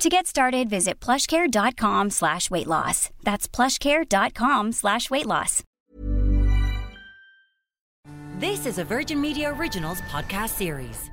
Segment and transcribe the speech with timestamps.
[0.00, 3.10] To get started, visit plushcare.com slash weight loss.
[3.22, 5.62] That's plushcare.com slash weight loss.
[8.38, 11.10] This is a Virgin Media Originals podcast series.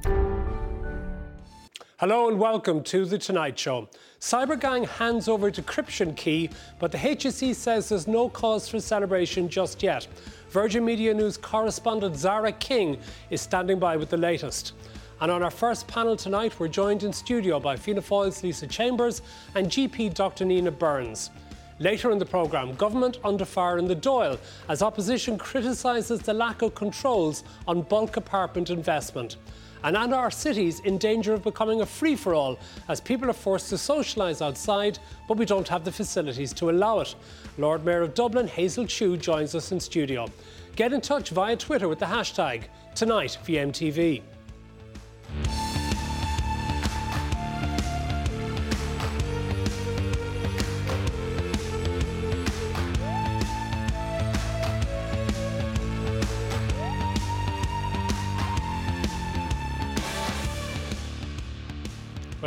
[1.98, 3.90] Hello and welcome to The Tonight Show.
[4.22, 9.84] Cybergang hands over decryption key, but the HSE says there's no cause for celebration just
[9.84, 10.08] yet.
[10.50, 13.00] Virgin Media News correspondent Zara King
[13.32, 14.72] is standing by with the latest.
[15.20, 19.24] And on our first panel tonight, we're joined in studio by Fianna Fáil's Lisa Chambers
[19.56, 20.46] and GP Dr.
[20.46, 21.32] Nina Burns.
[21.80, 24.38] Later in the programme, government under fire in the Dáil
[24.70, 29.38] as opposition criticises the lack of controls on bulk apartment investment.
[29.84, 33.34] And and our cities in danger of becoming a free for all as people are
[33.34, 37.16] forced to socialise outside, but we don't have the facilities to allow it.
[37.58, 40.28] Lord Mayor of Dublin, Hazel Chu, joins us in studio.
[40.76, 44.22] Get in touch via Twitter with the hashtag TonightVMTV.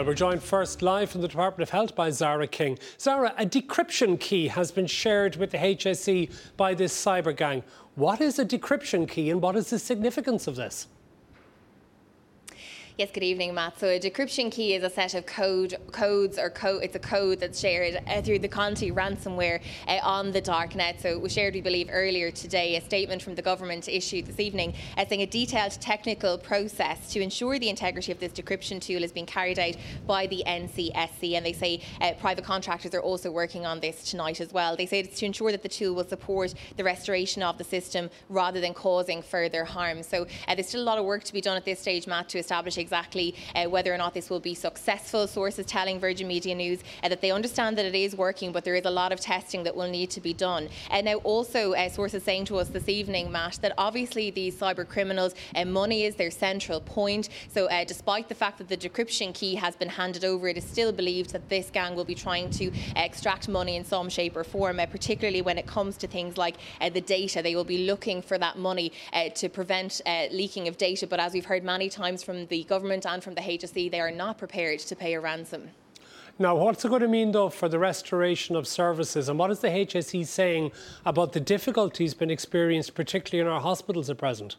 [0.01, 2.79] Well, we're joined first live from the Department of Health by Zara King.
[2.99, 7.63] Zara, a decryption key has been shared with the HSE by this cyber gang.
[7.97, 10.87] What is a decryption key and what is the significance of this?
[12.99, 13.79] Yes, good evening, Matt.
[13.79, 16.83] So a decryption key is a set of code codes or code.
[16.83, 21.01] It's a code that's shared uh, through the Conti ransomware uh, on the darknet.
[21.01, 22.77] So it was shared, we believe, earlier today.
[22.77, 27.21] A statement from the government issued this evening uh, saying a detailed technical process to
[27.21, 31.35] ensure the integrity of this decryption tool is being carried out by the NCSC.
[31.35, 34.77] And they say uh, private contractors are also working on this tonight as well.
[34.77, 38.11] They say it's to ensure that the tool will support the restoration of the system
[38.29, 40.03] rather than causing further harm.
[40.03, 42.29] So uh, there's still a lot of work to be done at this stage, Matt,
[42.31, 45.27] to establish exactly uh, whether or not this will be successful.
[45.27, 48.75] Sources telling Virgin Media News uh, that they understand that it is working, but there
[48.75, 50.69] is a lot of testing that will need to be done.
[50.91, 54.89] And now, also, uh, sources saying to us this evening, Matt, that obviously these cyber
[54.89, 57.29] criminals, uh, money is their central point.
[57.49, 60.65] So, uh, despite the fact that the decryption key has been handed over, it is
[60.65, 64.45] still believed that this gang will be trying to extract money in some shape or
[64.45, 66.57] form, uh, particularly when it comes to things like
[66.93, 67.43] the data.
[67.43, 68.93] They will be looking for that money
[69.35, 71.07] to prevent leaking of data.
[71.07, 74.13] But as we've heard many times from the government and from the HSE, they are
[74.13, 75.71] not prepared to pay a ransom.
[76.39, 79.29] Now, what's it going to mean, though, for the restoration of services?
[79.29, 80.71] And what is the HSE saying
[81.05, 84.57] about the difficulties being experienced, particularly in our hospitals at present?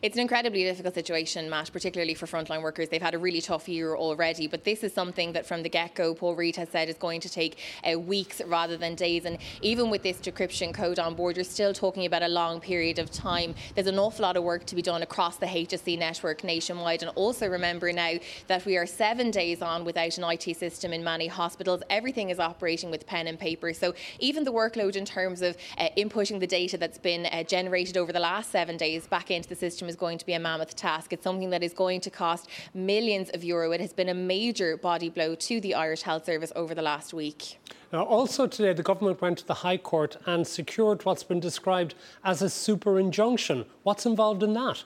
[0.00, 2.88] It's an incredibly difficult situation, Matt, particularly for frontline workers.
[2.88, 5.96] They've had a really tough year already, but this is something that from the get
[5.96, 9.24] go, Paul Reid has said is going to take uh, weeks rather than days.
[9.24, 13.00] And even with this decryption code on board, you're still talking about a long period
[13.00, 13.56] of time.
[13.74, 17.02] There's an awful lot of work to be done across the HSE network nationwide.
[17.02, 21.02] And also remember now that we are seven days on without an IT system in
[21.02, 21.82] many hospitals.
[21.90, 23.72] Everything is operating with pen and paper.
[23.72, 27.96] So even the workload in terms of uh, inputting the data that's been uh, generated
[27.96, 30.76] over the last seven days back into the system is going to be a mammoth
[30.76, 31.12] task.
[31.12, 33.72] It's something that is going to cost millions of euro.
[33.72, 37.14] It has been a major body blow to the Irish Health Service over the last
[37.14, 37.58] week.
[37.92, 41.94] Now, also today, the government went to the High Court and secured what's been described
[42.22, 43.64] as a super injunction.
[43.82, 44.84] What's involved in that?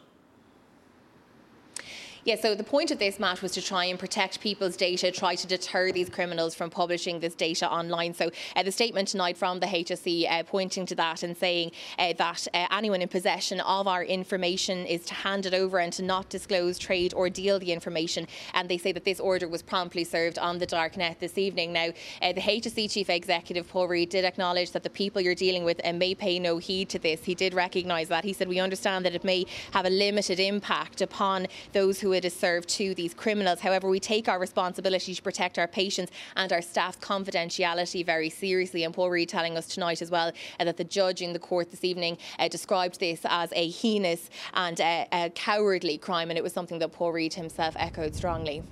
[2.24, 5.34] Yeah, so the point of this, Matt, was to try and protect people's data, try
[5.34, 8.14] to deter these criminals from publishing this data online.
[8.14, 12.12] So uh, the statement tonight from the HSE uh, pointing to that and saying uh,
[12.18, 16.04] that uh, anyone in possession of our information is to hand it over and to
[16.04, 18.28] not disclose, trade or deal the information.
[18.54, 21.72] And they say that this order was promptly served on the darknet this evening.
[21.72, 21.88] Now,
[22.22, 25.84] uh, the HSE Chief Executive, Paul Reid, did acknowledge that the people you're dealing with
[25.84, 27.24] uh, may pay no heed to this.
[27.24, 28.22] He did recognise that.
[28.22, 32.24] He said, we understand that it may have a limited impact upon those who it
[32.24, 33.60] is served to these criminals.
[33.60, 38.84] However, we take our responsibility to protect our patients and our staff's confidentiality very seriously.
[38.84, 41.70] And Paul Reid telling us tonight as well uh, that the judge in the court
[41.70, 46.42] this evening uh, described this as a heinous and uh, a cowardly crime, and it
[46.42, 48.62] was something that Paul Reid himself echoed strongly.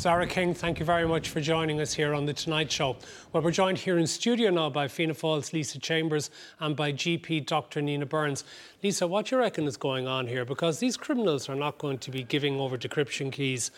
[0.00, 2.96] Zara King, thank you very much for joining us here on The Tonight Show.
[3.34, 7.44] Well, we're joined here in studio now by Fianna Fáil's Lisa Chambers and by GP
[7.44, 7.82] Dr.
[7.82, 8.42] Nina Burns.
[8.82, 10.46] Lisa, what do you reckon is going on here?
[10.46, 13.72] Because these criminals are not going to be giving over decryption keys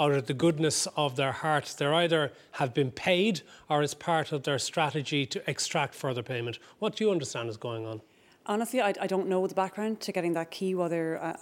[0.00, 1.72] out of the goodness of their heart.
[1.78, 6.58] They either have been paid or as part of their strategy to extract further payment.
[6.80, 8.00] What do you understand is going on?
[8.50, 10.74] Honestly, I, I, don't know the background to getting that key.
[10.74, 11.36] Whether uh,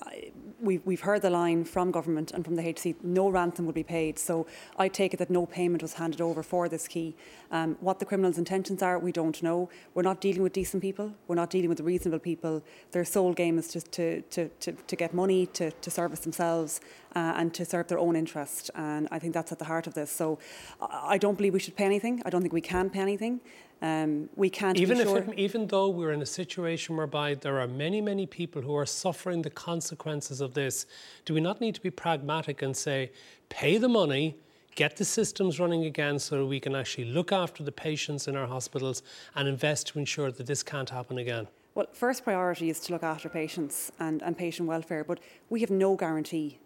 [0.60, 3.84] we've, we've heard the line from government and from the HC, no ransom would be
[3.84, 4.18] paid.
[4.18, 7.14] So I take it that no payment was handed over for this key.
[7.52, 9.68] Um, what the criminals' intentions are, we don't know.
[9.94, 11.12] We're not dealing with decent people.
[11.28, 12.64] We're not dealing with reasonable people.
[12.90, 16.80] Their sole game is just to, to, to, to get money, to, to service themselves,
[17.14, 18.72] uh, and to serve their own interest.
[18.74, 20.10] And I think that's at the heart of this.
[20.10, 20.40] So
[20.80, 22.20] I don't believe we should pay anything.
[22.26, 23.40] I don't think we can pay anything.
[23.82, 27.68] Um, we can't even if it, even though we're in a situation whereby there are
[27.68, 30.86] many many people who are suffering the consequences of this,
[31.26, 33.12] do we not need to be pragmatic and say,
[33.50, 34.36] pay the money,
[34.76, 38.46] get the systems running again, so we can actually look after the patients in our
[38.46, 39.02] hospitals
[39.34, 41.46] and invest to ensure that this can't happen again?
[41.74, 45.20] Well, first priority is to look after patients and, and patient welfare, but
[45.50, 46.58] we have no guarantee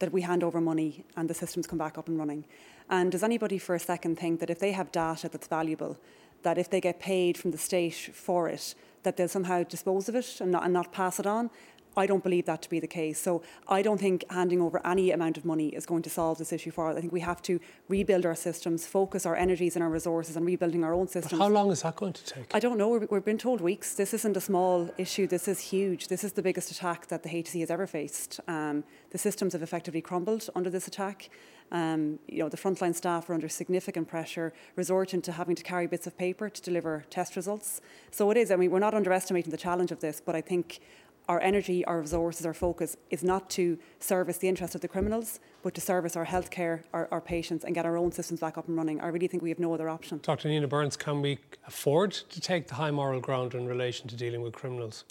[0.00, 2.44] that we hand over money and the systems come back up and running.
[2.90, 5.96] And does anybody for a second think that if they have data that's valuable,
[6.42, 10.14] that if they get paid from the state for it, that they'll somehow dispose of
[10.14, 11.50] it and not, and not pass it on.
[11.96, 13.20] I don't believe that to be the case.
[13.20, 16.52] So I don't think handing over any amount of money is going to solve this
[16.52, 16.96] issue for us.
[16.96, 20.44] I think we have to rebuild our systems, focus our energies and our resources on
[20.44, 21.38] rebuilding our own systems.
[21.38, 22.54] But how long is that going to take?
[22.54, 22.88] I don't know.
[22.88, 23.94] We're, we've been told weeks.
[23.94, 25.26] This isn't a small issue.
[25.26, 26.08] This is huge.
[26.08, 28.40] This is the biggest attack that the HC has ever faced.
[28.46, 31.28] Um, the systems have effectively crumbled under this attack.
[31.72, 35.86] Um, you know, the frontline staff are under significant pressure, resorting to having to carry
[35.86, 37.80] bits of paper to deliver test results.
[38.10, 40.80] So it is, I mean, we're not underestimating the challenge of this, but I think
[41.28, 45.38] our energy, our resources, our focus is not to service the interests of the criminals,
[45.62, 48.66] but to service our healthcare, our, our patients, and get our own systems back up
[48.66, 49.00] and running.
[49.00, 50.18] I really think we have no other option.
[50.24, 50.48] Dr.
[50.48, 51.38] Nina Burns, can we
[51.68, 55.04] afford to take the high moral ground in relation to dealing with criminals?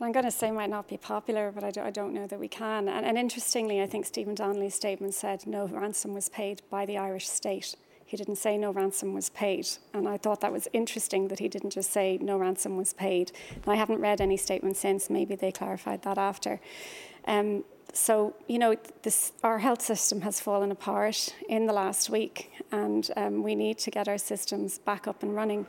[0.00, 2.40] I'm going to say might not be popular, but I, do, I don't know that
[2.40, 2.88] we can.
[2.88, 6.98] And, and interestingly, I think Stephen Donnelly's statement said no ransom was paid by the
[6.98, 7.76] Irish state.
[8.04, 9.68] He didn't say no ransom was paid.
[9.92, 13.32] And I thought that was interesting that he didn't just say no ransom was paid.
[13.54, 15.08] And I haven't read any statement since.
[15.08, 16.60] Maybe they clarified that after.
[17.26, 22.50] Um, so, you know, this, our health system has fallen apart in the last week,
[22.72, 25.66] and um, we need to get our systems back up and running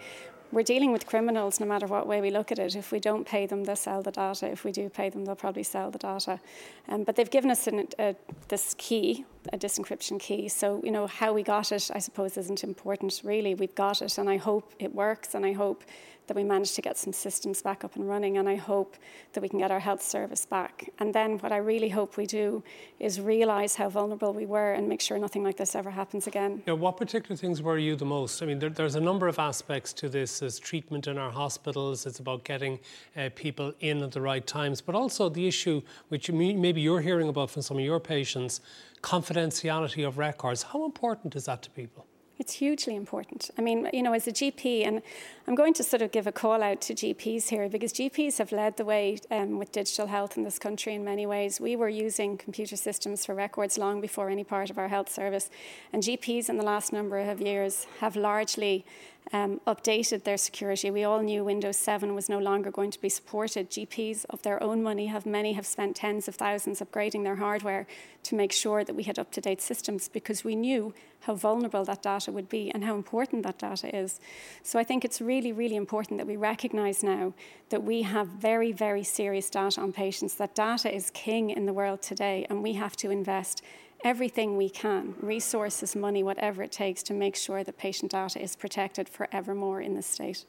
[0.52, 2.76] we're dealing with criminals no matter what way we look at it.
[2.76, 4.48] If we don't pay them, they'll sell the data.
[4.48, 6.40] If we do pay them, they'll probably sell the data.
[6.88, 8.16] Um, but they've given us an, a,
[8.48, 10.48] this key, a disencryption key.
[10.48, 13.56] So, you know, how we got it, I suppose, isn't important really.
[13.56, 15.84] We've got it, and I hope it works, and I hope
[16.28, 18.38] that we manage to get some systems back up and running.
[18.38, 18.96] And I hope
[19.34, 20.90] that we can get our health service back.
[21.00, 22.64] And then what I really hope we do
[23.00, 26.64] is realise how vulnerable we were and make sure nothing like this ever happens again.
[26.66, 28.42] Yeah, what particular things worry you the most?
[28.42, 30.40] I mean, there, there's a number of aspects to this.
[30.40, 32.06] There's treatment in our hospitals.
[32.06, 32.80] It's about getting
[33.16, 37.30] uh, people in at the right times, but also the issue which maybe you're hearing
[37.30, 38.62] about from some of your patients,
[39.02, 40.64] confidentiality of records.
[40.64, 42.08] How important is that to people?
[42.38, 43.50] It's hugely important.
[43.58, 45.02] I mean, you know, as a GP, and
[45.48, 48.52] I'm going to sort of give a call out to GPs here because GPs have
[48.52, 51.62] led the way um, with digital health in this country in many ways.
[51.62, 55.50] We were using computer systems for records long before any part of our health service,
[55.94, 58.86] and GPs in the last number of years have largely
[59.34, 60.92] um, updated their security.
[60.92, 63.70] We all knew Windows 7 was no longer going to be supported.
[63.70, 67.88] GPs of their own money have many have spent tens of thousands upgrading their hardware
[68.24, 71.84] to make sure that we had up to date systems because we knew how vulnerable
[71.86, 74.20] that data would be and how important that data is.
[74.62, 77.34] So I think it's really, really important that we recognize now
[77.70, 81.74] that we have very, very serious data on patients, that data is king in the
[81.74, 83.64] world today, and we have to invest
[84.06, 88.56] everything we can, resources, money, whatever it takes, to make sure that patient data is
[88.56, 90.46] protected forevermore in the state.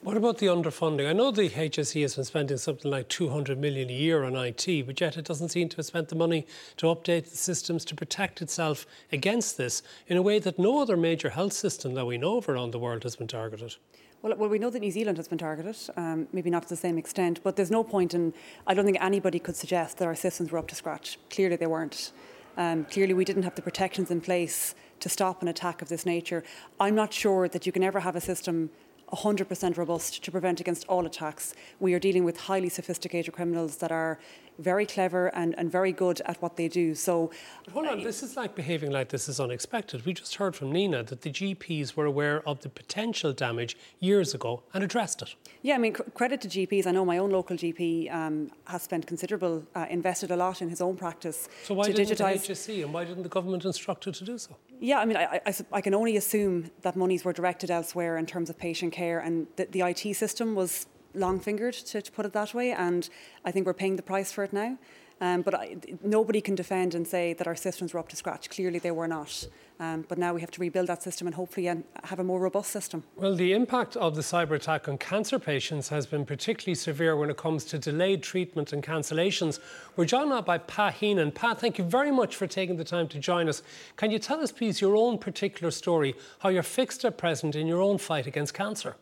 [0.00, 1.06] What about the underfunding?
[1.06, 4.86] I know the HSE has been spending something like 200 million a year on IT,
[4.86, 6.46] but yet it doesn't seem to have spent the money
[6.78, 10.96] to update the systems to protect itself against this in a way that no other
[10.96, 13.76] major health system that we know of around the world has been targeted.
[14.22, 16.76] Well, well, we know that New Zealand has been targeted, um, maybe not to the
[16.76, 18.32] same extent, but there's no point in.
[18.66, 21.18] I don't think anybody could suggest that our systems were up to scratch.
[21.28, 22.12] Clearly, they weren't.
[22.56, 26.06] Um, clearly, we didn't have the protections in place to stop an attack of this
[26.06, 26.42] nature.
[26.80, 28.70] I'm not sure that you can ever have a system
[29.12, 31.54] 100% robust to prevent against all attacks.
[31.78, 34.18] We are dealing with highly sophisticated criminals that are
[34.58, 36.94] very clever and, and very good at what they do.
[36.94, 37.30] So,
[37.64, 40.04] but hold on, this is like behaving like this is unexpected.
[40.06, 44.34] We just heard from Nina that the GPs were aware of the potential damage years
[44.34, 45.34] ago and addressed it.
[45.62, 46.86] Yeah, I mean, cr- credit to GPs.
[46.86, 50.68] I know my own local GP um, has spent considerable, uh, invested a lot in
[50.68, 52.46] his own practice so why to didn't digitise.
[52.46, 54.56] the HSE and why didn't the government instruct it to do so?
[54.80, 58.26] Yeah, I mean, I, I, I, can only assume that monies were directed elsewhere in
[58.26, 60.86] terms of patient care, and the, the IT system was
[61.16, 62.72] long fingered, to, to, put it that way.
[62.72, 63.08] And
[63.44, 64.78] I think we're paying the price for it now.
[65.18, 68.50] Um, but I, nobody can defend and say that our systems were up to scratch.
[68.50, 69.48] Clearly, they were not.
[69.78, 71.64] Um, but now we have to rebuild that system and hopefully
[72.04, 73.02] have a more robust system.
[73.16, 77.30] Well, the impact of the cyber attack on cancer patients has been particularly severe when
[77.30, 79.58] it comes to delayed treatment and cancellations.
[79.96, 81.32] We're joined now by Pat Heenan.
[81.32, 83.62] Pat, thank you very much for taking the time to join us.
[83.96, 87.66] Can you tell us, please, your own particular story, how you're fixed at present in
[87.66, 88.96] your own fight against cancer?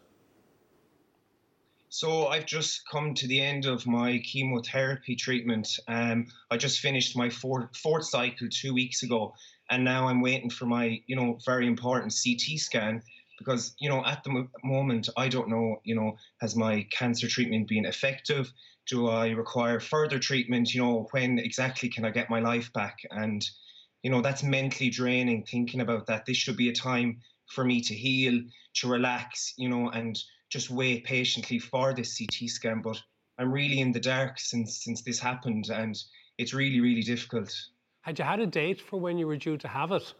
[1.97, 5.79] So I've just come to the end of my chemotherapy treatment.
[5.87, 9.33] Um, I just finished my fourth, fourth cycle two weeks ago,
[9.71, 13.01] and now I'm waiting for my, you know, very important CT scan
[13.39, 17.69] because, you know, at the moment I don't know, you know, has my cancer treatment
[17.69, 18.53] been effective?
[18.89, 20.75] Do I require further treatment?
[20.75, 22.97] You know, when exactly can I get my life back?
[23.13, 23.49] And,
[24.03, 26.27] you know, that's mentally draining thinking about that.
[26.27, 28.43] This should be a time for me to heal,
[28.79, 30.19] to relax, you know, and
[30.51, 32.83] just wait patiently for this CT scan.
[32.83, 33.01] But
[33.39, 35.97] I'm really in the dark since since this happened, and
[36.39, 37.53] it's really really difficult.
[38.03, 40.15] Had you had a date for when you were due to have it?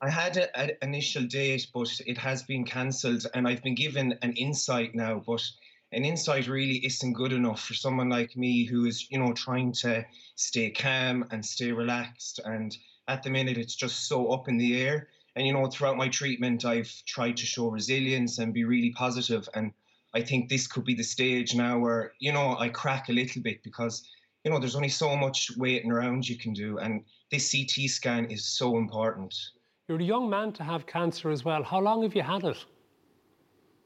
[0.00, 4.32] I had an initial date, but it has been cancelled, and I've been given an
[4.34, 5.22] insight now.
[5.26, 5.42] But
[5.92, 9.72] an insight really isn't good enough for someone like me who is, you know, trying
[9.72, 12.40] to stay calm and stay relaxed.
[12.44, 15.08] And at the minute, it's just so up in the air.
[15.36, 19.48] And you know, throughout my treatment, I've tried to show resilience and be really positive.
[19.54, 19.72] And
[20.14, 23.42] I think this could be the stage now where you know I crack a little
[23.42, 24.08] bit because
[24.44, 28.26] you know there's only so much waiting around you can do, and this CT scan
[28.26, 29.34] is so important.
[29.88, 31.62] You're a young man to have cancer as well.
[31.62, 32.64] How long have you had it?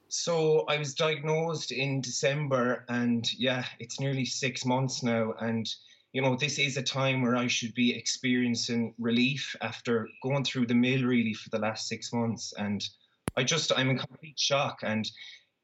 [0.07, 5.67] So I was diagnosed in December, and yeah, it's nearly six months now, and
[6.13, 10.65] you know, this is a time where I should be experiencing relief after going through
[10.65, 12.53] the mill really for the last six months.
[12.57, 12.83] And
[13.37, 14.79] I just, I'm in complete shock.
[14.81, 15.09] And,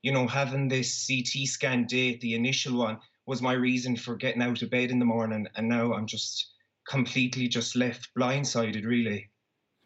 [0.03, 4.43] you know, having this CT scan date, the initial one, was my reason for getting
[4.43, 5.47] out of bed in the morning.
[5.55, 6.53] And now I'm just
[6.87, 9.29] completely just left blindsided, really.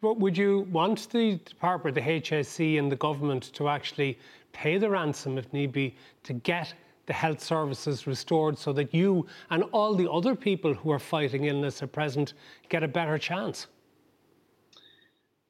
[0.02, 4.18] But would you want the department, the HSE, and the government to actually
[4.52, 6.74] pay the ransom if need be to get
[7.10, 11.46] the health services restored so that you and all the other people who are fighting
[11.46, 12.34] illness at present
[12.68, 13.66] get a better chance?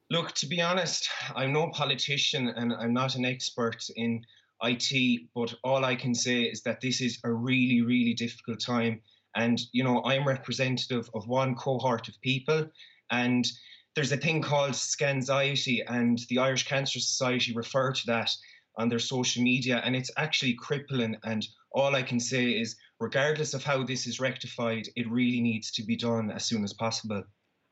[0.08, 4.24] Look, to be honest, I'm no politician and I'm not an expert in
[4.62, 9.02] IT, but all I can say is that this is a really, really difficult time.
[9.36, 12.70] And, you know, I'm representative of one cohort of people.
[13.10, 13.46] And
[13.94, 18.30] there's a thing called scanxiety, and the Irish Cancer Society refer to that
[18.76, 21.16] on their social media, and it's actually crippling.
[21.24, 25.70] And all I can say is, regardless of how this is rectified, it really needs
[25.72, 27.22] to be done as soon as possible.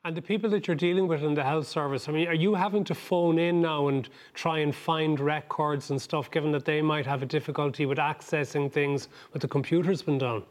[0.05, 2.55] And the people that you're dealing with in the health service, I mean, are you
[2.55, 6.81] having to phone in now and try and find records and stuff, given that they
[6.81, 10.43] might have a difficulty with accessing things with the computers been done?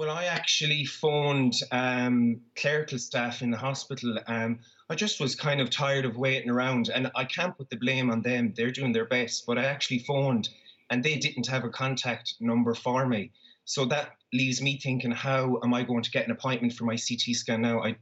[0.00, 4.18] Well, I actually phoned um, clerical staff in the hospital.
[4.26, 7.76] Um, I just was kind of tired of waiting around, and I can't put the
[7.76, 8.54] blame on them.
[8.56, 10.48] They're doing their best, but I actually phoned,
[10.88, 13.32] and they didn't have a contact number for me.
[13.66, 16.96] So that leaves me thinking, how am I going to get an appointment for my
[16.96, 17.82] CT scan now?
[17.82, 17.96] I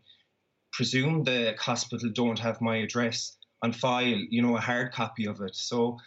[0.72, 5.40] presume the hospital don't have my address on file, you know, a hard copy of
[5.40, 5.56] it.
[5.56, 5.98] So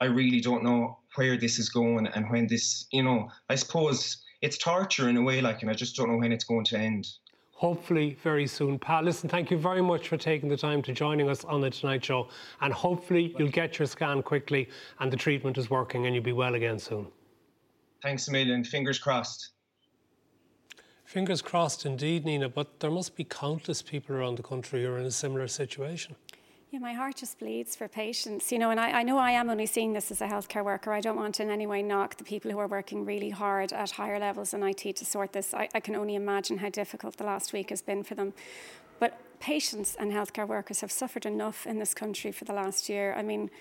[0.00, 4.23] I really don't know where this is going and when this, you know, I suppose
[4.44, 6.78] it's torture in a way, like, and I just don't know when it's going to
[6.78, 7.08] end.
[7.52, 8.78] Hopefully, very soon.
[8.78, 11.70] Pat, listen, thank you very much for taking the time to joining us on the
[11.70, 12.28] Tonight Show.
[12.60, 14.68] And hopefully, you'll get your scan quickly
[15.00, 17.06] and the treatment is working and you'll be well again soon.
[18.02, 18.64] Thanks a million.
[18.64, 19.52] Fingers crossed.
[21.06, 24.98] Fingers crossed indeed, Nina, but there must be countless people around the country who are
[24.98, 26.16] in a similar situation.
[26.74, 29.48] Yeah, my heart just bleeds for patients, you know, and I, I, know I am
[29.48, 30.92] only seeing this as a healthcare worker.
[30.92, 33.92] I don't want in any way knock the people who are working really hard at
[33.92, 35.54] higher levels in IT to sort this.
[35.54, 38.32] I, I can only imagine how difficult the last week has been for them.
[38.98, 43.14] But patients and healthcare workers have suffered enough in this country for the last year.
[43.16, 43.52] I mean,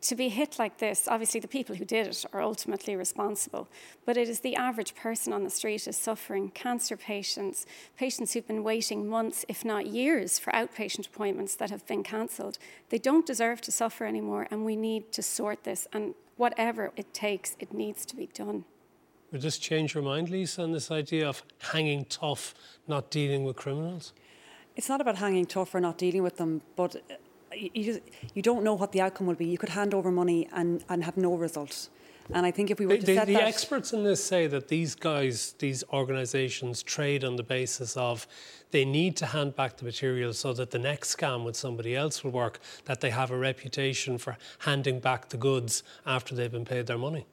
[0.00, 3.68] to be hit like this, obviously the people who did it are ultimately responsible,
[4.04, 7.66] but it is the average person on the street is suffering, cancer patients,
[7.96, 12.58] patients who've been waiting months, if not years, for outpatient appointments that have been cancelled.
[12.90, 17.12] They don't deserve to suffer anymore, and we need to sort this, and whatever it
[17.12, 18.64] takes, it needs to be done.
[19.32, 22.54] Would this change your mind, Lisa, on this idea of hanging tough,
[22.86, 24.12] not dealing with criminals?
[24.74, 27.02] It's not about hanging tough or not dealing with them, but
[27.54, 28.00] you, just,
[28.34, 29.46] you don't know what the outcome will be.
[29.46, 31.88] You could hand over money and, and have no result.
[32.30, 33.44] And I think if we were to the, set the that...
[33.44, 38.26] experts in this say that these guys, these organisations, trade on the basis of
[38.70, 42.22] they need to hand back the material so that the next scam with somebody else
[42.22, 42.60] will work.
[42.84, 46.98] That they have a reputation for handing back the goods after they've been paid their
[46.98, 47.26] money.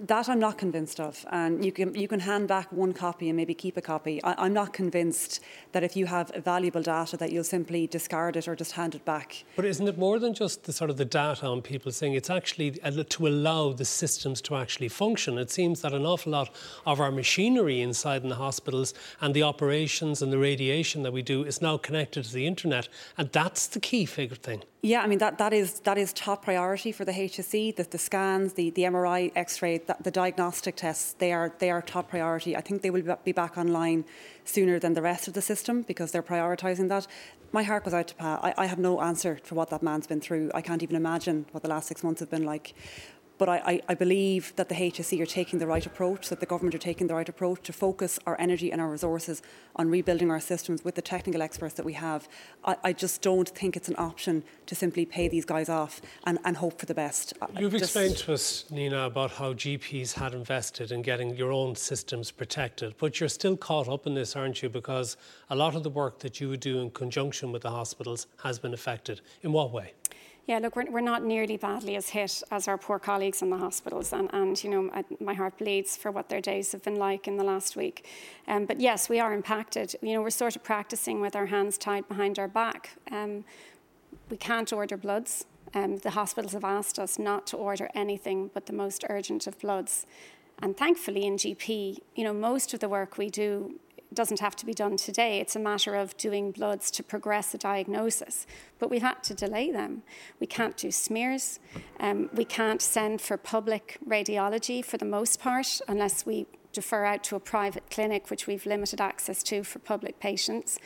[0.00, 1.24] That I'm not convinced of.
[1.30, 4.22] And you can you can hand back one copy and maybe keep a copy.
[4.24, 5.40] I, am not convinced
[5.72, 9.04] that if you have valuable data that you'll simply discard it or just hand it
[9.04, 9.44] back.
[9.56, 12.30] But isn't it more than just the sort of the data on people saying it's
[12.30, 15.38] actually to allow the systems to actually function?
[15.38, 16.54] It seems that an awful lot
[16.86, 21.22] of our machinery inside in the hospitals and the operations and the radiation that we
[21.22, 24.62] do is now connected to the internet, and that's the key figure thing.
[24.84, 27.76] Yeah, I mean that, that is that is top priority for the HSE.
[27.76, 31.82] The, the scans, the, the MRI, X-ray, the, the diagnostic tests, they are they are
[31.82, 32.56] top priority.
[32.56, 34.04] I think they will be back online
[34.44, 37.06] sooner than the rest of the system because they're prioritising that.
[37.52, 38.40] My heart goes out to Pa.
[38.42, 40.50] I, I have no answer for what that man's been through.
[40.54, 42.74] I can't even imagine what the last six months have been like.
[43.42, 46.76] But I, I, believe that the HSE are taking the right approach, that the government
[46.76, 49.42] are taking the right approach to focus our energy and our resources
[49.74, 52.28] on rebuilding our systems with the technical experts that we have.
[52.64, 56.38] I, I just don't think it's an option to simply pay these guys off and,
[56.44, 57.32] and hope for the best.
[57.58, 57.82] You've just...
[57.82, 62.94] explained to us, Nina, about how GPs had invested in getting your own systems protected,
[62.98, 64.68] but you're still caught up in this, aren't you?
[64.68, 65.16] Because
[65.50, 68.60] a lot of the work that you would do in conjunction with the hospitals has
[68.60, 69.20] been affected.
[69.42, 69.94] In what way?
[70.46, 73.58] Yeah, look, we're, we're not nearly badly as hit as our poor colleagues in the
[73.58, 76.96] hospitals, and, and you know, I, my heart bleeds for what their days have been
[76.96, 78.06] like in the last week.
[78.48, 79.94] Um, but yes, we are impacted.
[80.02, 82.90] You know, we're sort of practicing with our hands tied behind our back.
[83.12, 83.44] Um,
[84.30, 85.44] we can't order bloods.
[85.74, 89.58] Um, the hospitals have asked us not to order anything but the most urgent of
[89.60, 90.06] bloods.
[90.60, 93.78] And thankfully, in GP, you know, most of the work we do
[94.14, 95.40] doesn't have to be done today.
[95.40, 98.46] It's a matter of doing bloods to progress a diagnosis.
[98.78, 100.02] But we've had to delay them.
[100.40, 101.58] We can't do smears.
[102.00, 107.22] Um, we can't send for public radiology for the most part unless we defer out
[107.24, 110.78] to a private clinic, which we've limited access to for public patients.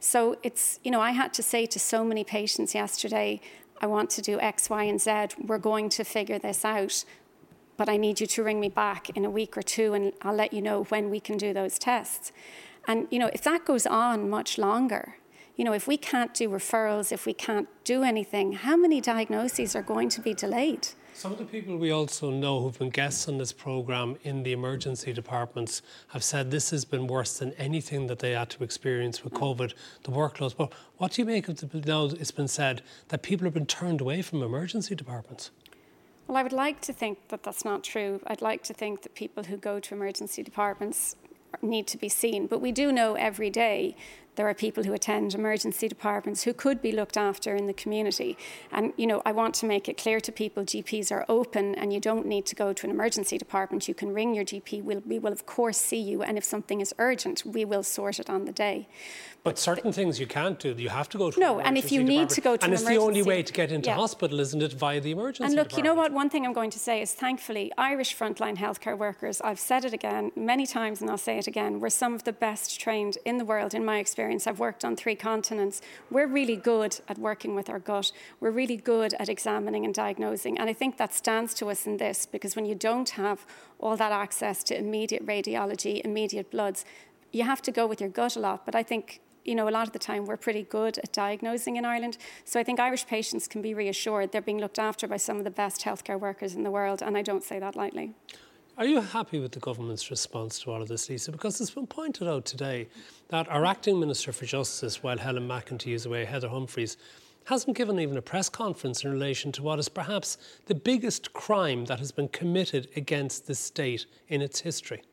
[0.00, 3.40] So it's, you know, I had to say to so many patients yesterday,
[3.80, 5.28] I want to do X, Y, and Z.
[5.38, 7.04] We're going to figure this out
[7.76, 10.34] but I need you to ring me back in a week or two and I'll
[10.34, 12.32] let you know when we can do those tests.
[12.86, 15.16] And, you know, if that goes on much longer,
[15.56, 19.76] you know, if we can't do referrals, if we can't do anything, how many diagnoses
[19.76, 20.88] are going to be delayed?
[21.14, 24.50] Some of the people we also know who've been guests on this programme in the
[24.50, 29.22] emergency departments have said this has been worse than anything that they had to experience
[29.22, 30.56] with COVID, the workloads.
[30.56, 33.64] But what do you make of the, now it's been said that people have been
[33.64, 35.52] turned away from emergency departments?
[36.26, 38.20] Well, I would like to think that that's not true.
[38.26, 41.14] I'd like to think that people who go to emergency departments
[41.62, 42.46] need to be seen.
[42.46, 43.96] But we do know every day
[44.36, 48.36] there are people who attend emergency departments who could be looked after in the community.
[48.72, 51.92] And, you know, I want to make it clear to people GPs are open and
[51.92, 53.88] you don't need to go to an emergency department.
[53.88, 54.82] You can ring your GP.
[54.82, 56.22] We'll, we will, of course, see you.
[56.22, 58.88] And if something is urgent, we will sort it on the day.
[59.44, 60.74] But certain things you can't do.
[60.76, 62.82] You have to go to no, and if you need to go to and it's
[62.82, 63.96] the only way to get into yeah.
[63.96, 65.44] hospital, isn't it, via the emergency?
[65.44, 65.76] And look, department?
[65.76, 66.12] you know what?
[66.12, 69.42] One thing I'm going to say is, thankfully, Irish frontline healthcare workers.
[69.42, 71.78] I've said it again many times, and I'll say it again.
[71.78, 74.23] We're some of the best trained in the world, in my experience.
[74.46, 75.82] I've worked on three continents.
[76.10, 78.12] We're really good at working with our gut.
[78.40, 81.98] We're really good at examining and diagnosing, and I think that stands to us in
[81.98, 83.46] this because when you don't have
[83.78, 86.84] all that access to immediate radiology, immediate bloods,
[87.32, 88.64] you have to go with your gut a lot.
[88.64, 91.76] But I think you know, a lot of the time we're pretty good at diagnosing
[91.76, 92.16] in Ireland.
[92.44, 95.44] So I think Irish patients can be reassured they're being looked after by some of
[95.44, 98.14] the best healthcare workers in the world, and I don't say that lightly.
[98.76, 101.30] Are you happy with the government's response to all of this, Lisa?
[101.30, 102.88] Because it's been pointed out today
[103.28, 106.96] that our acting Minister for Justice, while Helen McEntee is away, Heather Humphreys,
[107.44, 111.84] hasn't given even a press conference in relation to what is perhaps the biggest crime
[111.84, 115.04] that has been committed against the state in its history.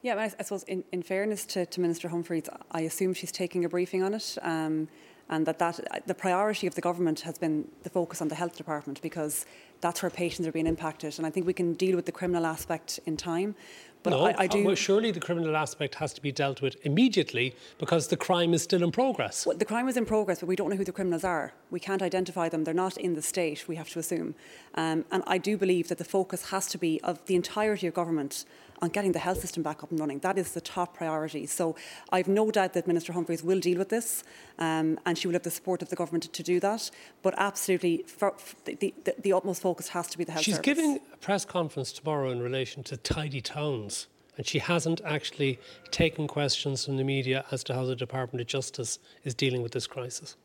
[0.00, 3.64] Yeah, I, I suppose in, in fairness to, to, Minister Humphreys, I assume she's taking
[3.64, 4.36] a briefing on it.
[4.42, 4.88] Um,
[5.32, 8.54] and that, that the priority of the government has been the focus on the health
[8.54, 9.46] department because
[9.80, 11.14] that's where patients are being impacted.
[11.16, 13.54] And I think we can deal with the criminal aspect in time.
[14.02, 14.62] But no, I, I do.
[14.64, 18.62] Well, surely the criminal aspect has to be dealt with immediately because the crime is
[18.62, 19.46] still in progress.
[19.46, 21.54] Well, the crime is in progress, but we don't know who the criminals are.
[21.70, 22.64] We can't identify them.
[22.64, 24.34] They're not in the state, we have to assume.
[24.74, 27.94] Um, and I do believe that the focus has to be of the entirety of
[27.94, 28.44] government
[28.82, 30.18] on getting the health system back up and running.
[30.18, 31.46] That is the top priority.
[31.46, 31.76] So
[32.10, 34.24] I've no doubt that Minister Humphreys will deal with this
[34.58, 36.90] um, and she will have the support of the government to do that.
[37.22, 40.64] But absolutely, for, the, the, the, utmost focus has to be the health She's service.
[40.64, 44.08] giving a press conference tomorrow in relation to tidy towns.
[44.36, 48.46] And she hasn't actually taken questions from the media as to how the Department of
[48.48, 50.36] Justice is dealing with this crisis.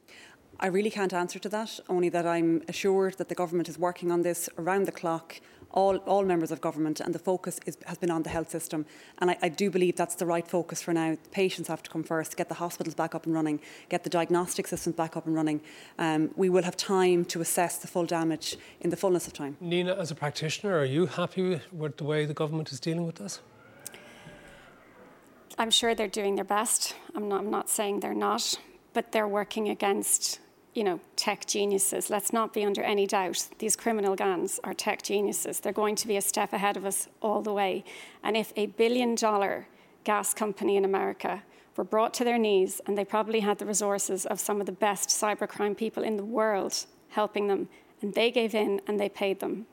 [0.59, 4.11] I really can't answer to that, only that I'm assured that the government is working
[4.11, 5.39] on this around the clock
[5.71, 8.85] all, all members of government, and the focus is, has been on the health system.
[9.19, 11.17] And I, I, do believe that's the right focus for now.
[11.31, 14.67] Patients have to come first, get the hospitals back up and running, get the diagnostic
[14.67, 15.61] systems back up and running.
[15.99, 19.57] Um, we will have time to assess the full damage in the fullness of time.
[19.59, 23.15] Nina, as a practitioner, are you happy with the way the government is dealing with
[23.15, 23.41] this?
[25.59, 26.95] I'm sure they're doing their best.
[27.15, 28.59] I'm not, I'm not saying they're not,
[28.93, 30.39] but they're working against
[30.77, 32.11] you know, tech geniuses.
[32.11, 33.47] Let's not be under any doubt.
[33.57, 35.59] These criminal gangs are tech geniuses.
[35.59, 37.83] They're going to be a step ahead of us all the way.
[38.23, 39.67] And if a billion dollar
[40.03, 41.41] gas company in America
[41.75, 44.71] were brought to their knees and they probably had the resources of some of the
[44.71, 47.69] best cybercrime people in the world helping them,
[48.03, 49.65] and they gave in and they paid them.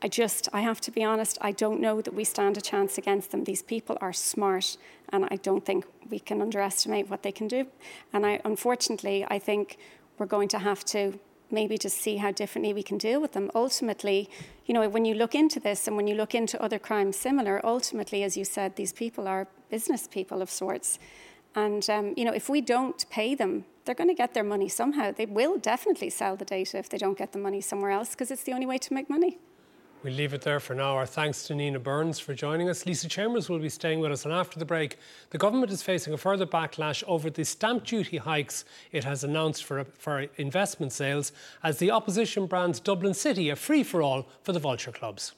[0.00, 2.96] I just, I have to be honest, I don't know that we stand a chance
[2.96, 3.44] against them.
[3.44, 4.78] These people are smart,
[5.10, 7.66] and I don't think we can underestimate what they can do.
[8.12, 9.78] And I, unfortunately, I think
[10.18, 11.18] we're going to have to
[11.50, 13.50] maybe just see how differently we can deal with them.
[13.54, 14.28] Ultimately,
[14.64, 17.60] you know, when you look into this and when you look into other crimes similar,
[17.64, 20.98] ultimately, as you said, these people are business people of sorts.
[21.54, 24.68] And, um, you know, if we don't pay them, they're going to get their money
[24.68, 25.12] somehow.
[25.12, 28.30] They will definitely sell the data if they don't get the money somewhere else because
[28.30, 29.38] it's the only way to make money.
[30.06, 30.94] We'll leave it there for now.
[30.94, 32.86] Our thanks to Nina Burns for joining us.
[32.86, 34.24] Lisa Chambers will be staying with us.
[34.24, 34.98] And after the break,
[35.30, 39.64] the government is facing a further backlash over the stamp duty hikes it has announced
[39.64, 41.32] for, for investment sales
[41.64, 45.32] as the opposition brands Dublin City a free for all for the vulture clubs.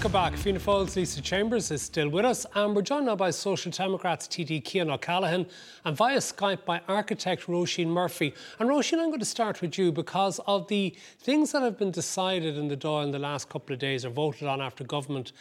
[0.00, 0.34] Welcome back.
[0.34, 4.26] Fianna Fáil's Lisa Chambers is still with us, and we're joined now by Social Democrats
[4.26, 5.44] TD Cian O'Callaghan
[5.84, 8.32] and via Skype by architect Roisin Murphy.
[8.58, 11.90] And Roisin, I'm going to start with you because of the things that have been
[11.90, 15.32] decided in the Dáil in the last couple of days or voted on after government.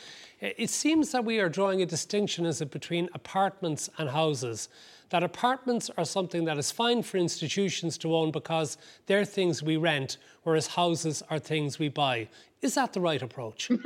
[0.42, 4.68] It seems that we are drawing a distinction as it between apartments and houses.
[5.12, 9.78] That apartments are something that is fine for institutions to own because they're things we
[9.78, 12.28] rent, whereas houses are things we buy.
[12.62, 13.72] Is that the right approach?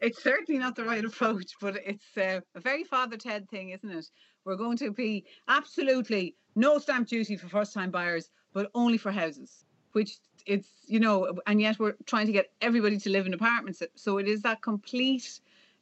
[0.00, 3.90] it's certainly not the right approach, but it's uh, a very Father Ted thing, isn't
[3.90, 4.06] it?
[4.44, 9.12] We're going to be absolutely no stamp duty for first time buyers, but only for
[9.12, 13.34] houses, which it's, you know, and yet we're trying to get everybody to live in
[13.34, 13.82] apartments.
[13.96, 15.40] So it is that complete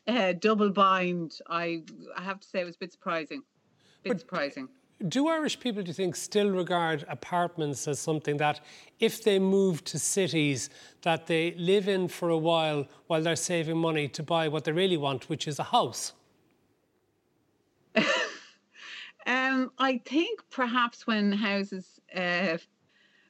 [0.09, 1.39] uh, double bind.
[1.49, 1.83] I,
[2.17, 3.43] I have to say it was a bit surprising.
[4.03, 4.69] Bit but surprising
[5.09, 8.61] do Irish people, do you think, still regard apartments as something that,
[8.99, 10.71] if they move to cities,
[11.03, 14.73] that they live in for a while while they're saving money to buy what they
[14.73, 16.13] really want, which is a house?
[19.27, 22.57] um, I think perhaps when houses, uh,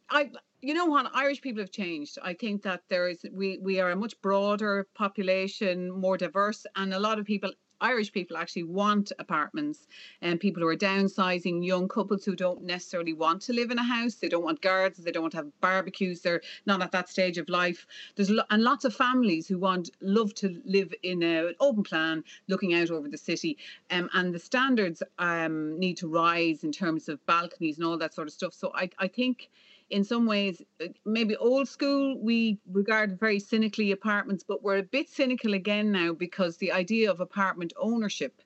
[0.08, 0.30] I,
[0.62, 2.18] you know what, Irish people have changed.
[2.22, 6.94] I think that there is we we are a much broader population, more diverse, and
[6.94, 9.86] a lot of people Irish people actually want apartments
[10.22, 13.82] and people who are downsizing, young couples who don't necessarily want to live in a
[13.82, 17.08] house, they don't want gardens, they don't want to have barbecues, they're not at that
[17.08, 17.86] stage of life.
[18.14, 22.24] There's and lots of families who want love to live in a, an open plan,
[22.48, 23.58] looking out over the city,
[23.90, 28.14] um, and the standards um, need to rise in terms of balconies and all that
[28.14, 28.54] sort of stuff.
[28.54, 29.50] So I, I think
[29.90, 34.82] in some ways, uh, maybe old school, we regard very cynically apartments, but we're a
[34.82, 38.42] bit cynical again now because the idea of apartment ownership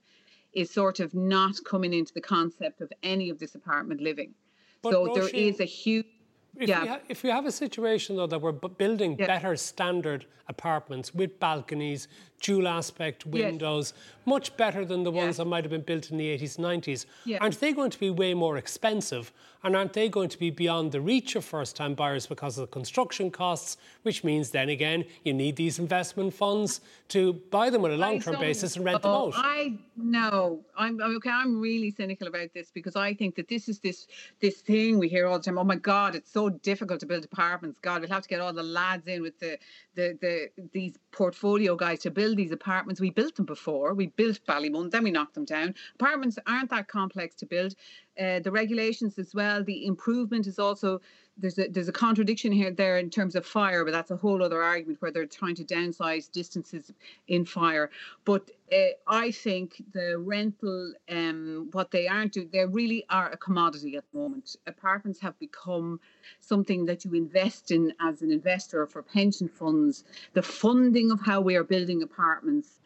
[0.52, 4.34] is sort of not coming into the concept of any of this apartment living.
[4.82, 6.06] But so there is a huge
[6.56, 6.82] if, yeah.
[6.82, 9.26] we ha- if we have a situation though that we're b- building yeah.
[9.26, 12.08] better standard apartments with balconies,
[12.40, 14.26] dual aspect windows, yes.
[14.26, 15.44] much better than the ones yeah.
[15.44, 17.06] that might have been built in the 80s, 90s,
[17.40, 19.32] aren't they going to be way more expensive?
[19.62, 22.62] And aren't they going to be beyond the reach of first time buyers because of
[22.62, 27.84] the construction costs, which means then again, you need these investment funds to buy them
[27.84, 29.44] on a long term basis and rent oh, them out?
[29.44, 30.60] I know.
[30.78, 31.28] I'm okay.
[31.28, 34.06] I'm really cynical about this because I think that this is this
[34.40, 35.58] this thing we hear all the time.
[35.58, 37.78] Oh my God, it's so so difficult to build apartments.
[37.80, 39.58] God, we'll have to get all the lads in with the
[39.94, 43.00] the the these portfolio guys to build these apartments.
[43.00, 43.92] We built them before.
[43.94, 45.74] We built Ballymun, then we knocked them down.
[45.96, 47.74] Apartments aren't that complex to build.
[48.20, 49.64] Uh, the regulations as well.
[49.64, 51.00] The improvement is also
[51.38, 54.42] there's a there's a contradiction here there in terms of fire, but that's a whole
[54.42, 56.92] other argument where they're trying to downsize distances
[57.28, 57.90] in fire.
[58.26, 63.38] But uh, I think the rental, um, what they aren't doing, they really are a
[63.38, 64.56] commodity at the moment.
[64.66, 65.98] Apartments have become
[66.40, 70.04] something that you invest in as an investor for pension funds.
[70.34, 72.79] The funding of how we are building apartments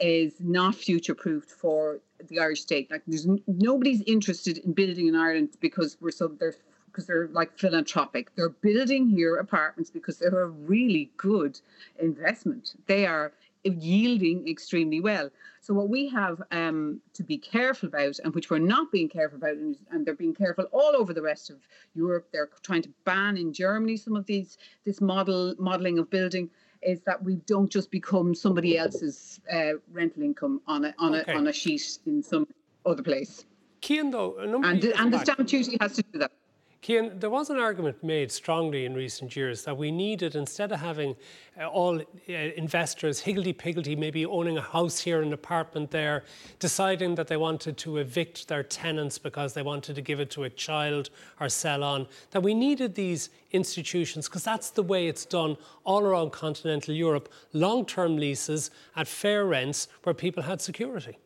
[0.00, 2.90] is not future proofed for the Irish state.
[2.90, 6.54] Like there's nobody's interested in building in Ireland because we're so they're
[6.86, 8.34] because they're like philanthropic.
[8.34, 11.60] They're building here apartments because they're a really good
[12.00, 12.74] investment.
[12.86, 13.32] They are
[13.64, 15.30] yielding extremely well.
[15.60, 19.36] So what we have um, to be careful about, and which we're not being careful
[19.36, 21.56] about, and, and, they're being careful all over the rest of
[21.94, 22.28] Europe.
[22.32, 26.50] They're trying to ban in Germany some of these this model modeling of building.
[26.82, 31.32] Is that we don't just become somebody else's uh, rental income on a on okay.
[31.32, 32.46] a on a sheet in some
[32.86, 33.44] other place.
[33.80, 36.32] Cian, though, and, and the stamp duty has to do that.
[36.80, 40.78] Cian, there was an argument made strongly in recent years that we needed, instead of
[40.78, 41.16] having
[41.60, 46.24] uh, all uh, investors higgledy-piggledy, maybe owning a house here, an apartment there,
[46.60, 50.44] deciding that they wanted to evict their tenants because they wanted to give it to
[50.44, 51.10] a child
[51.40, 56.04] or sell on, that we needed these institutions because that's the way it's done all
[56.04, 61.18] around continental Europe, long-term leases at fair rents where people had security.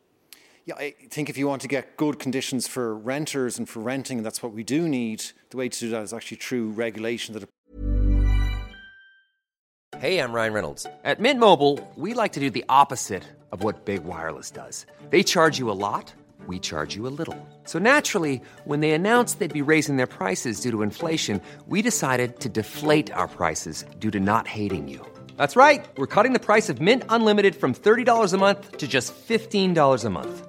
[0.64, 4.18] Yeah, I think if you want to get good conditions for renters and for renting,
[4.18, 5.25] and that's what we do need.
[5.51, 7.48] The way to do that is actually through regulation that.
[9.98, 10.87] Hey, I'm Ryan Reynolds.
[11.05, 14.87] At Mint Mobile, we like to do the opposite of what Big Wireless does.
[15.11, 16.12] They charge you a lot,
[16.46, 17.37] we charge you a little.
[17.64, 22.38] So naturally, when they announced they'd be raising their prices due to inflation, we decided
[22.40, 25.05] to deflate our prices due to not hating you.
[25.37, 25.85] That's right.
[25.96, 30.11] We're cutting the price of Mint Unlimited from $30 a month to just $15 a
[30.11, 30.48] month.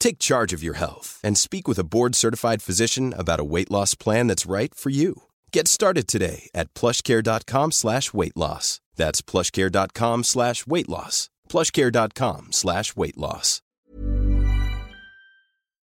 [0.00, 3.70] Take charge of your health and speak with a board certified physician about a weight
[3.70, 5.22] loss plan that's right for you.
[5.52, 8.80] Get started today at plushcare.com slash weight loss.
[8.96, 11.30] That's plushcare.com slash weight loss.
[11.48, 13.62] Plushcare.com slash weight loss.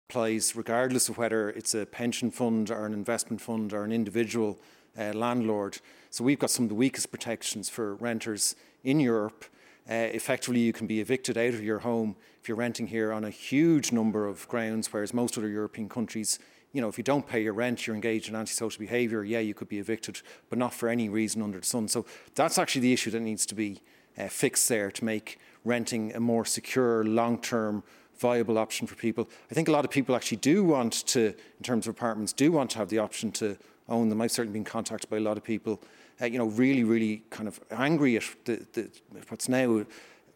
[0.09, 4.57] Applies regardless of whether it's a pension fund or an investment fund or an individual
[4.97, 5.79] uh, landlord.
[6.11, 9.43] So we've got some of the weakest protections for renters in Europe.
[9.89, 13.23] Uh, effectively, you can be evicted out of your home if you're renting here on
[13.23, 16.39] a huge number of grounds, whereas most other European countries,
[16.73, 19.53] you know, if you don't pay your rent, you're engaged in antisocial behaviour, yeah, you
[19.53, 21.87] could be evicted, but not for any reason under the sun.
[21.87, 23.81] So that's actually the issue that needs to be
[24.17, 27.83] uh, fixed there to make renting a more secure, long term,
[28.17, 29.29] viable option for people.
[29.49, 32.51] I think a lot of people actually do want to, in terms of apartments, do
[32.51, 34.21] want to have the option to own them.
[34.21, 35.81] I've certainly been contacted by a lot of people
[36.21, 38.89] uh, you know, really, really kind of angry at the, the,
[39.29, 39.85] what's now,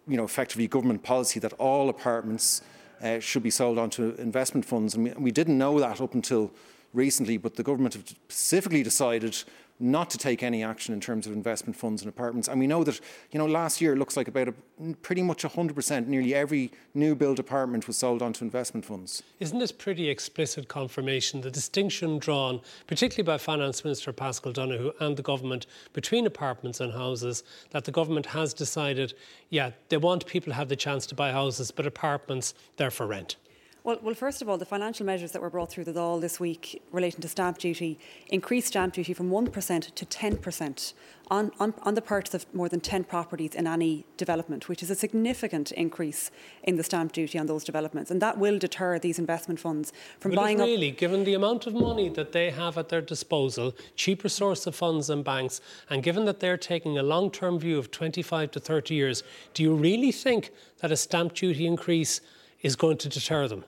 [0.07, 2.61] you know, effectively government policy that all apartments
[3.01, 4.95] uh, should be sold onto investment funds.
[4.95, 6.51] And we, we didn't know that up until
[6.93, 9.43] recently, but the government have specifically decided
[9.81, 12.47] not to take any action in terms of investment funds and apartments.
[12.47, 12.99] And we know that,
[13.31, 14.53] you know, last year it looks like about a,
[15.01, 19.23] pretty much 100%, nearly every new build apartment was sold onto investment funds.
[19.39, 25.17] Isn't this pretty explicit confirmation, the distinction drawn, particularly by Finance Minister Paschal Donohoe and
[25.17, 29.13] the government, between apartments and houses, that the government has decided,
[29.49, 33.07] yeah, they want people to have the chance to buy houses, but apartments, they're for
[33.07, 33.35] rent?
[33.83, 36.39] Well, well, first of all, the financial measures that were brought through the Dáil this
[36.39, 40.93] week relating to stamp duty increased stamp duty from 1% to 10%
[41.31, 44.91] on, on, on the purchase of more than 10 properties in any development, which is
[44.91, 46.29] a significant increase
[46.61, 48.11] in the stamp duty on those developments.
[48.11, 50.97] And that will deter these investment funds from Will buying really, up.
[50.97, 55.07] given the amount of money that they have at their disposal, cheaper source of funds
[55.07, 58.93] than banks, and given that they're taking a long term view of 25 to 30
[58.93, 59.23] years,
[59.55, 62.21] do you really think that a stamp duty increase
[62.61, 63.65] is going to deter them?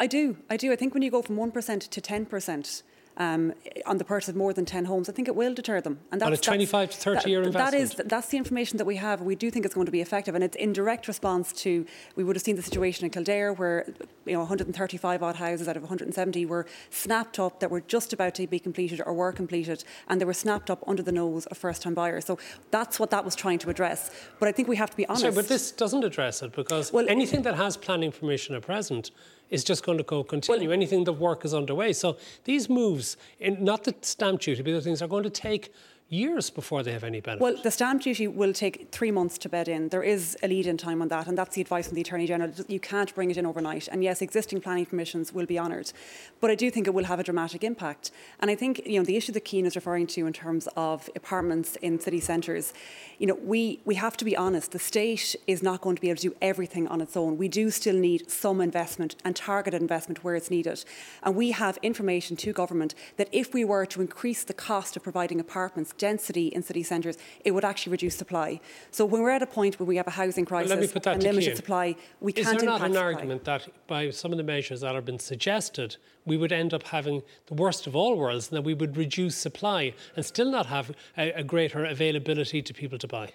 [0.00, 0.38] I do.
[0.48, 0.72] I do.
[0.72, 2.82] I think when you go from 1% to 10%,
[3.16, 3.52] um,
[3.84, 5.98] on the purchase of more than 10 homes, I think it will deter them.
[6.10, 7.70] And that's, on a 25 to 30 year investment?
[7.72, 9.20] That is, that's the information that we have.
[9.20, 10.34] We do think it's going to be effective.
[10.34, 11.86] And it's in direct response to,
[12.16, 13.84] we would have seen the situation in Kildare where
[14.24, 18.34] you know 135 odd houses out of 170 were snapped up that were just about
[18.36, 21.58] to be completed or were completed, and they were snapped up under the nose of
[21.58, 22.24] first-time buyers.
[22.24, 22.38] So
[22.70, 24.10] that's what that was trying to address.
[24.38, 25.22] But I think we have to be honest.
[25.22, 29.10] Sorry, but this doesn't address it because well, anything that has planning permission at present
[29.50, 30.72] is just going to go continue.
[30.72, 31.92] Anything that work is underway.
[31.92, 35.72] So these moves, in, not the stamp duty, but other things, are going to take
[36.10, 37.40] years before they have any benefit.
[37.40, 39.88] Well, the stamp duty will take three months to bed in.
[39.90, 42.26] There is a lead in time on that, and that's the advice from the Attorney
[42.26, 42.52] General.
[42.66, 43.86] You can't bring it in overnight.
[43.86, 45.92] And yes, existing planning permissions will be honoured.
[46.40, 48.10] But I do think it will have a dramatic impact.
[48.40, 51.08] And I think, you know, the issue that Cian is referring to in terms of
[51.14, 52.72] apartments in city centres,
[53.18, 54.72] you know, we, we have to be honest.
[54.72, 57.38] The state is not going to be able to do everything on its own.
[57.38, 60.84] We do still need some investment and targeted investment where it's needed.
[61.22, 65.04] And we have information to government that if we were to increase the cost of
[65.04, 68.60] providing apartments, density in city centres, it would actually reduce supply.
[68.90, 71.56] So when we're at a point where we have a housing crisis well, and limited
[71.56, 73.02] supply, we Is can't there not an supply.
[73.02, 76.84] argument that by some of the measures that have been suggested, we would end up
[76.84, 80.66] having the worst of all worlds, and that we would reduce supply and still not
[80.66, 80.86] have
[81.16, 83.32] a, a greater availability to people to buy?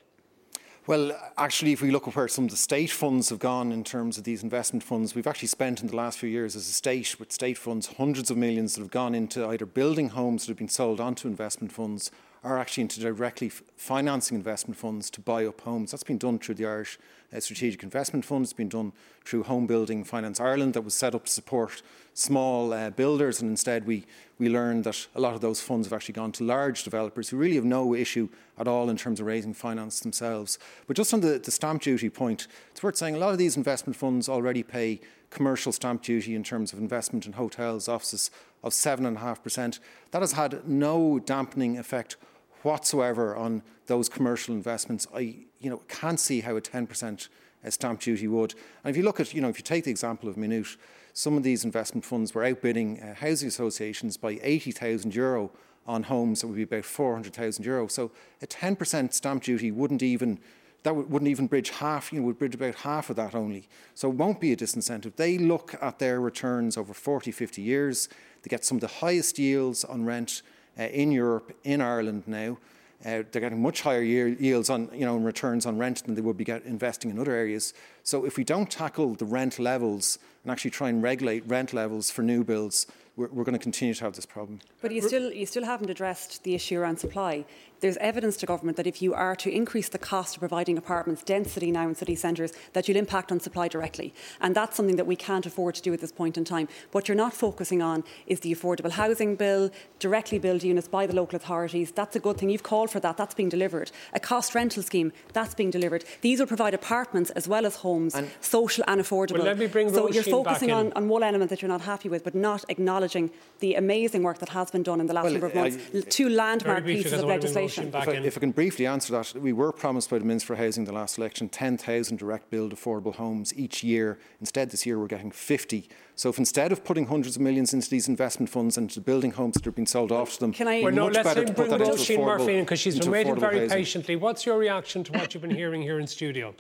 [0.88, 3.84] Well, actually, if we look at where some of the state funds have gone in
[3.84, 6.71] terms of these investment funds, we've actually spent in the last few years as a
[6.71, 10.51] state with state funds hundreds of millions that have gone into either building homes that
[10.51, 12.12] have been sold onto investment funds
[12.45, 15.89] are actually into directly financing investment funds to buy up homes.
[15.89, 16.99] That's been done through the Irish
[17.36, 18.43] uh, Strategic Investment Fund.
[18.43, 18.93] It's been done
[19.25, 21.81] through Home Building Finance Ireland that was set up to support
[22.13, 23.41] small uh, builders.
[23.41, 24.05] And instead, we,
[24.38, 27.38] we learned that a lot of those funds have actually gone to large developers who
[27.38, 28.29] really have no issue
[28.60, 30.60] at all in terms of raising finance themselves.
[30.86, 33.58] But just on the, the stamp duty point, it's worth saying a lot of these
[33.58, 38.29] investment funds already pay commercial stamp duty in terms of investment in hotels, offices
[38.63, 39.79] of 7.5%.
[40.12, 42.17] That has had no dampening effect
[42.65, 45.08] whatsoever on those commercial investments.
[45.13, 47.28] I you know, can't see how a 10%
[47.65, 48.54] uh, stamp duty would.
[48.84, 50.78] And if you look at, you know, if you take the example of Maynooth,
[51.13, 55.51] some of these investment funds were outbidding uh, housing associations by 80,000 euro
[55.88, 57.88] on homes that would be about 400,000 euro.
[57.88, 60.39] So a 10% stamp duty wouldn't even
[60.84, 63.67] that wouldn't even bridge half, you know, would bridge about half of that only.
[63.95, 65.15] So it won't be a disincentive.
[65.15, 68.08] They look at their returns over 40, 50 years.
[68.43, 70.43] They get some of the highest yields on rent
[70.83, 72.57] in Europe, in Ireland now.
[73.05, 76.38] Uh, they're getting much higher yields on, you know, returns on rent than they would
[76.38, 77.73] be get, investing in other areas.
[78.03, 82.09] So if we don't tackle the rent levels and actually try and regulate rent levels
[82.09, 84.59] for new builds, we're, we're going to continue to have this problem.
[84.81, 87.45] But you still, you still haven't addressed the issue around supply.
[87.81, 91.23] There's evidence to government that if you are to increase the cost of providing apartments
[91.23, 94.13] density now in city centres, that you'll impact on supply directly.
[94.41, 96.67] And that's something that we can't afford to do at this point in time.
[96.91, 101.15] What you're not focusing on is the affordable housing bill, directly build units by the
[101.15, 101.91] local authorities.
[101.91, 102.49] That's a good thing.
[102.49, 103.17] You've called for that.
[103.17, 103.91] That's being delivered.
[104.13, 106.05] A cost rental scheme, that's being delivered.
[106.21, 109.39] These will provide apartments as well as homes, and social and affordable.
[109.39, 112.09] Well, let me bring so you're focusing on, on one element that you're not happy
[112.09, 115.33] with, but not acknowledging the amazing work that has been done in the last well,
[115.33, 115.77] number of months.
[115.93, 117.74] I, Two landmark pieces of legislation.
[117.77, 120.55] If I, if I, can briefly answer that, we were promised by the Minister for
[120.55, 124.17] Housing the last election 10,000 direct build affordable homes each year.
[124.39, 125.89] Instead, this year we're getting 50.
[126.15, 129.31] So if instead of putting hundreds of millions into these investment funds and into building
[129.31, 132.23] homes that are being sold off to them, can I, well, no, let's bring Roisin
[132.23, 133.77] Murphy in because she's been waiting very housing.
[133.77, 134.15] patiently.
[134.15, 136.55] What's your reaction to what you've been hearing here in studio?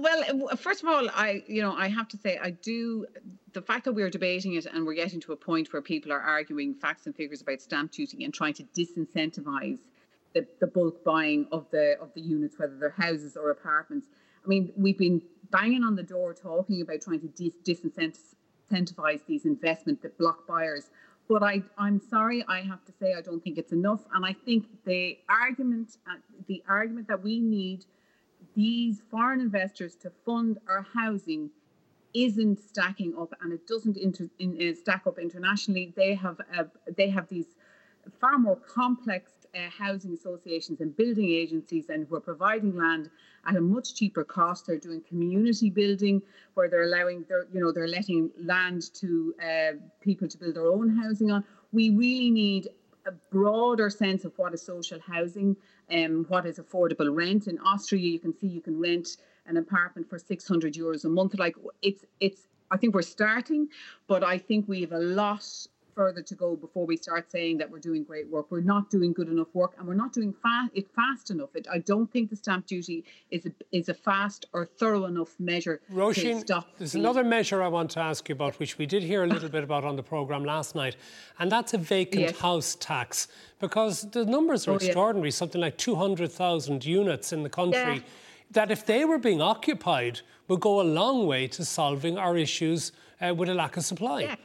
[0.00, 3.06] Well, first of all, I you know I have to say I do
[3.52, 6.20] the fact that we're debating it and we're getting to a point where people are
[6.20, 9.78] arguing facts and figures about stamp duty and trying to disincentivize
[10.34, 14.08] the, the bulk buying of the of the units, whether they're houses or apartments.
[14.44, 19.44] I mean, we've been banging on the door talking about trying to dis- disincentivize these
[19.44, 20.90] investment that block buyers.
[21.28, 24.00] But I, I'm sorry, I have to say I don't think it's enough.
[24.14, 26.14] And I think the argument, uh,
[26.46, 27.84] the argument that we need
[28.58, 31.48] these foreign investors to fund our housing
[32.12, 35.92] isn't stacking up and it doesn't inter, in, uh, stack up internationally.
[35.94, 36.64] They have uh,
[36.96, 37.54] they have these
[38.20, 43.10] far more complex uh, housing associations and building agencies and who are providing land
[43.46, 44.66] at a much cheaper cost.
[44.66, 46.20] They're doing community building
[46.54, 50.66] where they're allowing their you know they're letting land to uh, people to build their
[50.66, 51.44] own housing on.
[51.70, 52.70] We really need
[53.08, 55.56] a broader sense of what is social housing
[55.90, 57.46] um, what is affordable rent.
[57.46, 59.16] In Austria, you can see you can rent
[59.46, 61.38] an apartment for 600 euros a month.
[61.38, 63.68] Like it's, it's, I think we're starting,
[64.06, 65.48] but I think we have a lot
[65.98, 68.46] further to go before we start saying that we're doing great work.
[68.52, 71.56] We're not doing good enough work, and we're not doing fa- it fast enough.
[71.56, 75.34] It, I don't think the stamp duty is a, is a fast or thorough enough
[75.40, 76.68] measure Roisin, to stop.
[76.78, 77.00] There's the...
[77.00, 79.64] another measure I want to ask you about, which we did hear a little bit
[79.64, 80.94] about on the programme last night,
[81.40, 82.38] and that's a vacant yes.
[82.38, 83.26] house tax.
[83.58, 87.96] Because the numbers are oh, extraordinary, something like 200,000 units in the country.
[87.96, 88.00] Yeah.
[88.52, 92.92] That if they were being occupied would go a long way to solving our issues
[93.20, 94.20] uh, with a lack of supply.
[94.20, 94.36] Yeah.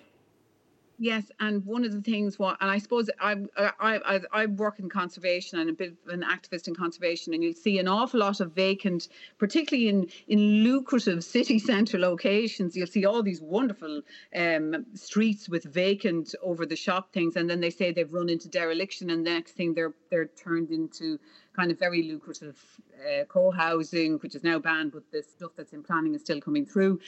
[1.03, 4.79] Yes, and one of the things what, and I suppose I, I I I work
[4.79, 8.21] in conservation and a bit of an activist in conservation, and you'll see an awful
[8.21, 12.77] lot of vacant, particularly in in lucrative city centre locations.
[12.77, 14.01] You'll see all these wonderful
[14.33, 18.47] um, streets with vacant over the shop things, and then they say they've run into
[18.47, 21.19] dereliction, and the next thing they're they're turned into
[21.53, 22.57] kind of very lucrative
[23.05, 26.65] uh, co-housing, which is now banned, but the stuff that's in planning is still coming
[26.65, 26.99] through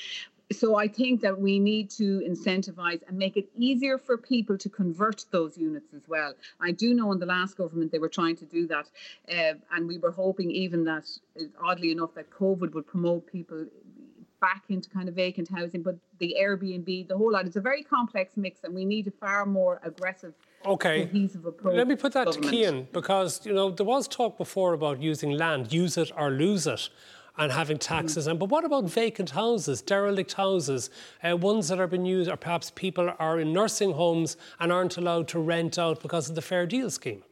[0.52, 4.70] so I think that we need to incentivize and make it easier for people to
[4.70, 6.34] convert those units as well.
[6.62, 8.88] I do know in the last government they were trying to do that,
[9.30, 11.10] uh, and we were hoping even that,
[11.62, 13.66] oddly enough, that COVID would promote people
[14.40, 15.82] back into kind of vacant housing.
[15.82, 19.12] But the Airbnb, the whole lot, it's a very complex mix, and we need a
[19.12, 20.34] far more aggressive.
[20.66, 21.06] Okay.
[21.06, 24.74] Cohesive approach Let me put that to Cian because you know there was talk before
[24.74, 26.90] about using land, use it or lose it
[27.38, 28.28] and having taxes.
[28.28, 30.90] And but what about vacant houses, derelict houses,
[31.24, 34.98] uh, ones that are being used, or perhaps people are in nursing homes and aren't
[34.98, 37.24] allowed to rent out because of the Fair Deal scheme?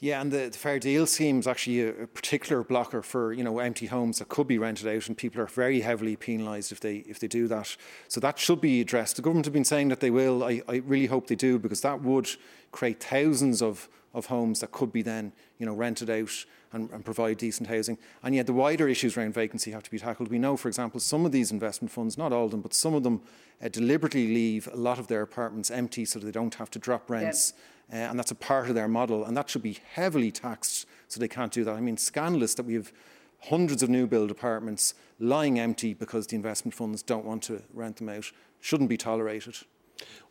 [0.00, 3.42] Yeah, and the, the, Fair Deal scheme is actually a, a, particular blocker for you
[3.42, 6.78] know empty homes that could be rented out, and people are very heavily penalised if
[6.78, 7.76] they if they do that.
[8.06, 9.16] So that should be addressed.
[9.16, 10.44] The government have been saying that they will.
[10.44, 12.28] I, I really hope they do because that would
[12.70, 17.04] create thousands of of homes that could be then you know rented out and, and,
[17.04, 17.98] provide decent housing.
[18.22, 20.30] And yet the wider issues around vacancy have to be tackled.
[20.30, 22.94] We know, for example, some of these investment funds, not all of them, but some
[22.94, 23.22] of them
[23.62, 27.08] uh, deliberately leave a lot of their apartments empty so they don't have to drop
[27.10, 27.54] rents.
[27.90, 29.24] Uh, and that's a part of their model.
[29.24, 31.74] And that should be heavily taxed so they can't do that.
[31.74, 32.92] I mean, scandalous that we have
[33.40, 37.96] hundreds of new build apartments lying empty because the investment funds don't want to rent
[37.96, 38.30] them out.
[38.60, 39.56] Shouldn't be tolerated.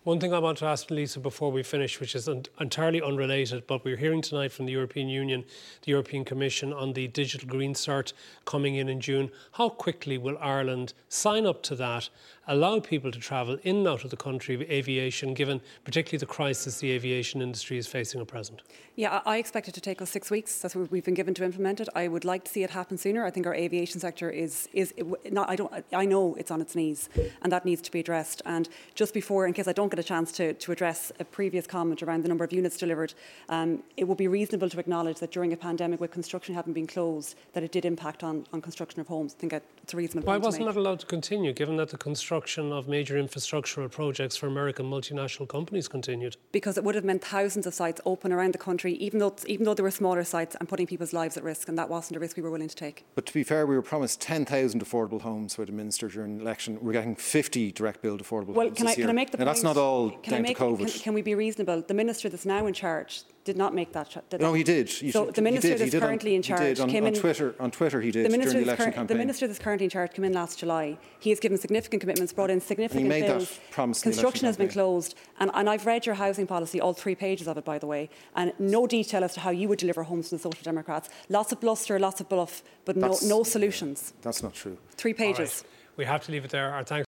[0.04, 3.68] One thing I want to ask Lisa before we finish, which is un- entirely unrelated,
[3.68, 5.44] but we're hearing tonight from the European Union,
[5.82, 8.14] the European Commission on the digital green cert
[8.46, 9.30] coming in in June.
[9.54, 12.08] How quickly will Ireland sign up to that
[12.48, 16.80] allow people to travel in and out of the country aviation, given particularly the crisis
[16.80, 18.62] the aviation industry is facing at present?
[18.96, 20.60] Yeah, I expect it to take us six weeks.
[20.60, 21.90] That's what we've been given to implement it.
[21.94, 23.26] I would like to see it happen sooner.
[23.26, 24.94] I think our aviation sector is is
[25.30, 25.50] not.
[25.50, 25.72] I don't.
[25.92, 27.10] I know it's on its knees,
[27.42, 28.42] and that needs to be addressed.
[28.46, 31.68] And just before, in case I don't get a chance to, to address a previous
[31.68, 33.14] comment around the number of units delivered,
[33.50, 36.88] um, it would be reasonable to acknowledge that during a pandemic, with construction having been
[36.88, 39.36] closed, that it did impact on, on construction of homes.
[39.38, 40.28] I think it's a reasonable.
[40.28, 44.36] Why wasn't that allowed to continue, given that the construction construction of major infrastructural projects
[44.36, 46.36] for American multinational companies continued?
[46.52, 49.66] Because it would have meant thousands of sites open around the country, even though, even
[49.66, 52.20] though they were smaller sites and putting people's lives at risk, and that wasn't a
[52.20, 53.06] risk we were willing to take.
[53.16, 56.44] But to be fair, we were promised 10,000 affordable homes by the Minister during the
[56.44, 56.78] election.
[56.82, 58.96] We're getting 50 direct build affordable well, homes can I.
[58.96, 60.92] Can I make the now, point, that's not all can down make, to COVID.
[60.92, 61.82] Can, can, we be reasonable?
[61.82, 64.10] The Minister that's now in charge did not make that.
[64.30, 64.58] Did no, that.
[64.58, 64.90] he did.
[64.90, 67.20] He so the minister that's currently on, in charge on, came on in.
[67.20, 67.56] Twitter.
[67.60, 69.08] On Twitter, he did the minister, during the election cur- campaign.
[69.08, 70.98] the minister that's currently in charge came in last July.
[71.20, 73.50] He has given significant commitments, brought in significant and he made bills.
[73.50, 74.68] That promise Construction has campaign.
[74.68, 77.80] been closed, and, and I've read your housing policy, all three pages of it, by
[77.80, 80.64] the way, and no detail as to how you would deliver homes to the Social
[80.64, 81.10] Democrats.
[81.30, 84.14] Lots of bluster, lots of bluff, but no, no solutions.
[84.14, 84.78] Yeah, that's not true.
[84.92, 85.64] Three pages.
[85.64, 85.98] Right.
[85.98, 86.74] We have to leave it there.
[86.74, 87.07] Our thanks.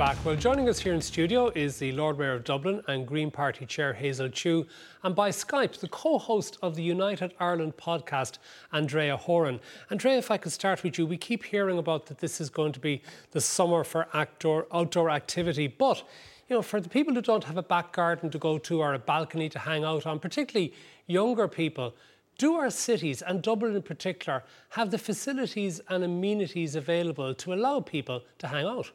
[0.00, 0.24] Back.
[0.24, 3.66] Well, joining us here in studio is the Lord Mayor of Dublin and Green Party
[3.66, 4.66] Chair Hazel Chu,
[5.02, 8.38] and by Skype, the co host of the United Ireland podcast,
[8.72, 9.60] Andrea Horan.
[9.90, 12.72] Andrea, if I could start with you, we keep hearing about that this is going
[12.72, 16.02] to be the summer for outdoor, outdoor activity, but
[16.48, 18.94] you know, for the people who don't have a back garden to go to or
[18.94, 20.72] a balcony to hang out on, particularly
[21.08, 21.94] younger people,
[22.38, 27.80] do our cities, and Dublin in particular, have the facilities and amenities available to allow
[27.80, 28.92] people to hang out?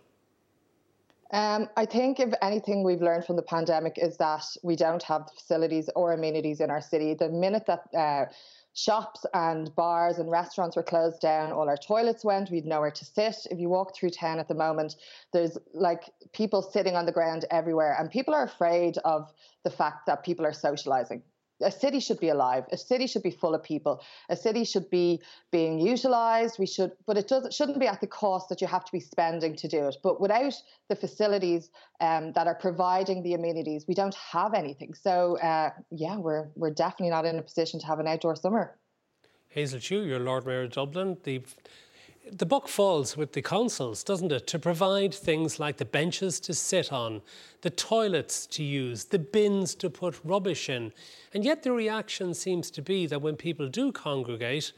[1.36, 5.26] Um, I think if anything we've learned from the pandemic is that we don't have
[5.26, 7.14] the facilities or amenities in our city.
[7.14, 8.32] The minute that uh,
[8.74, 13.04] shops and bars and restaurants were closed down, all our toilets went, we'd nowhere to
[13.04, 13.36] sit.
[13.52, 14.96] If you walk through town at the moment,
[15.34, 19.30] there's like people sitting on the ground everywhere, and people are afraid of
[19.66, 21.22] the fact that people are socializing
[21.62, 22.66] a city should be alive.
[22.72, 24.02] A city should be full of people.
[24.30, 26.60] A city should be being utilized.
[26.60, 29.00] We should but it doesn't shouldn't be at the cost that you have to be
[29.00, 29.98] spending to do it.
[30.04, 30.54] But without
[30.90, 31.70] the facilities
[32.02, 34.94] um, that are providing the amenities we don't have anything.
[34.94, 38.78] So uh, yeah we're we're definitely not in a position to have an outdoor summer.
[39.48, 41.18] Hazel chu you're lord mayor of dublin.
[41.24, 41.42] The
[42.32, 46.54] the buck falls with the councils, doesn't it, to provide things like the benches to
[46.54, 47.22] sit on,
[47.62, 50.92] the toilets to use, the bins to put rubbish in.
[51.34, 54.72] And yet the reaction seems to be that when people do congregate,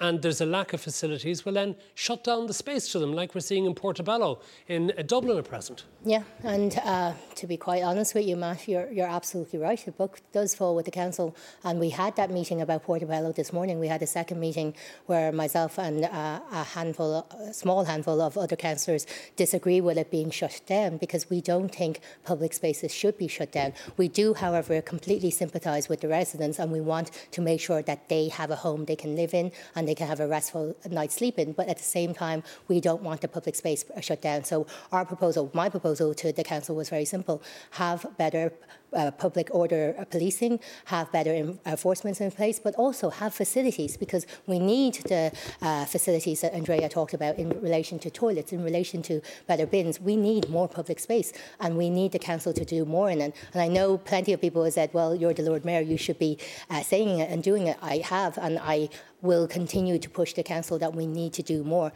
[0.00, 3.34] and there's a lack of facilities, will then shut down the space to them, like
[3.34, 5.84] we're seeing in Portobello in uh, Dublin at present.
[6.04, 9.78] Yeah, and uh, to be quite honest with you, Matt, you're, you're absolutely right.
[9.84, 13.52] The book does fall with the council, and we had that meeting about Portobello this
[13.52, 13.78] morning.
[13.78, 14.74] We had a second meeting
[15.06, 20.10] where myself and uh, a handful, a small handful of other councillors disagree with it
[20.10, 23.72] being shut down because we don't think public spaces should be shut down.
[23.96, 28.08] We do, however, completely sympathise with the residents, and we want to make sure that
[28.08, 31.16] they have a home they can live in and they can have a restful night's
[31.16, 31.52] sleep in.
[31.52, 34.44] But at the same time, we don't want the public space shut down.
[34.44, 38.52] So our proposal, my proposal to the council was very simple have better
[38.94, 41.32] uh, public order uh, policing, have better
[41.66, 46.88] enforcement in place, but also have facilities because we need the uh, facilities that Andrea
[46.88, 50.00] talked about in relation to toilets, in relation to better bins.
[50.00, 53.34] We need more public space and we need the council to do more in it.
[53.52, 56.18] And I know plenty of people have said, well, you're the Lord Mayor, you should
[56.18, 56.38] be
[56.70, 57.76] uh, saying it and doing it.
[57.82, 58.88] I have, and I
[59.22, 61.92] will continue to push the council that we need to do more.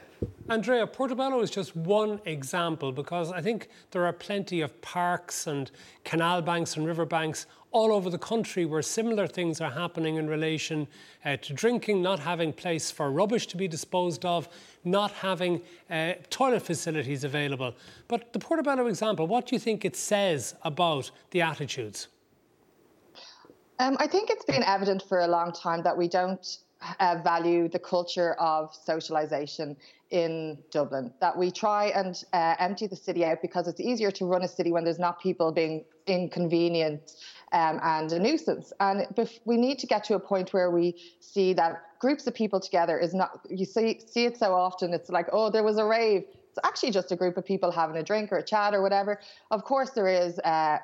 [0.48, 5.70] Andrea, Portobello is just one example because I think there are plenty of parks and
[6.04, 10.86] canal banks and riverbanks all over the country where similar things are happening in relation
[11.24, 14.48] uh, to drinking, not having place for rubbish to be disposed of,
[14.84, 15.60] not having
[15.90, 17.74] uh, toilet facilities available.
[18.08, 22.08] But the Portobello example, what do you think it says about the attitudes?
[23.78, 26.58] Um, I think it's been evident for a long time that we don't
[27.00, 29.76] uh, value the culture of socialization
[30.10, 31.12] in Dublin.
[31.20, 34.48] That we try and uh, empty the city out because it's easier to run a
[34.48, 37.12] city when there's not people being inconvenient
[37.52, 38.72] um, and a nuisance.
[38.80, 39.06] And
[39.44, 42.98] we need to get to a point where we see that groups of people together
[42.98, 43.40] is not.
[43.48, 44.92] You see see it so often.
[44.92, 46.24] It's like, oh, there was a rave.
[46.50, 49.20] It's actually just a group of people having a drink or a chat or whatever.
[49.50, 50.38] Of course, there is.
[50.40, 50.78] Uh,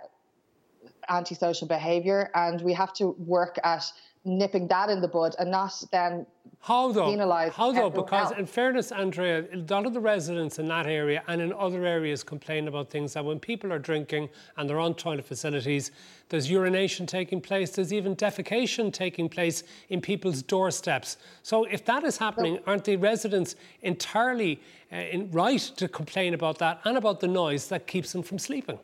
[1.08, 3.84] antisocial behavior and we have to work at
[4.24, 6.26] nipping that in the bud and not then
[6.60, 7.08] how though?
[7.08, 7.90] penalise How though?
[7.90, 8.38] Because else.
[8.38, 12.22] in fairness, Andrea, a lot of the residents in that area and in other areas
[12.22, 15.90] complain about things that when people are drinking and they're on toilet facilities,
[16.28, 21.16] there's urination taking place, there's even defecation taking place in people's doorsteps.
[21.42, 24.62] So if that is happening, aren't the residents entirely
[24.92, 28.38] uh, in right to complain about that and about the noise that keeps them from
[28.38, 28.78] sleeping?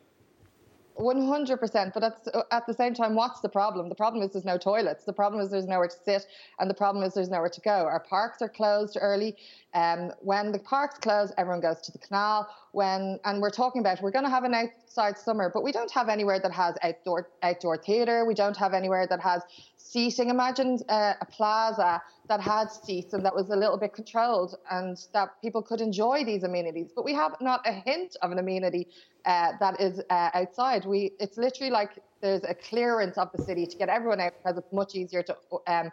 [0.99, 1.93] 100%.
[1.93, 3.89] But at, uh, at the same time, what's the problem?
[3.89, 5.05] The problem is there's no toilets.
[5.05, 6.27] The problem is there's nowhere to sit.
[6.59, 7.71] And the problem is there's nowhere to go.
[7.71, 9.35] Our parks are closed early.
[9.73, 12.47] Um, when the parks close, everyone goes to the canal.
[12.71, 15.91] When and we're talking about we're going to have an outside summer, but we don't
[15.91, 18.25] have anywhere that has outdoor outdoor theatre.
[18.25, 19.43] We don't have anywhere that has
[19.77, 20.29] seating.
[20.29, 24.97] Imagine uh, a plaza that had seats and that was a little bit controlled, and
[25.13, 26.91] that people could enjoy these amenities.
[26.95, 28.87] But we have not a hint of an amenity
[29.25, 30.85] uh, that is uh, outside.
[30.85, 31.91] We it's literally like
[32.21, 35.37] there's a clearance of the city to get everyone out because it's much easier to
[35.67, 35.91] um,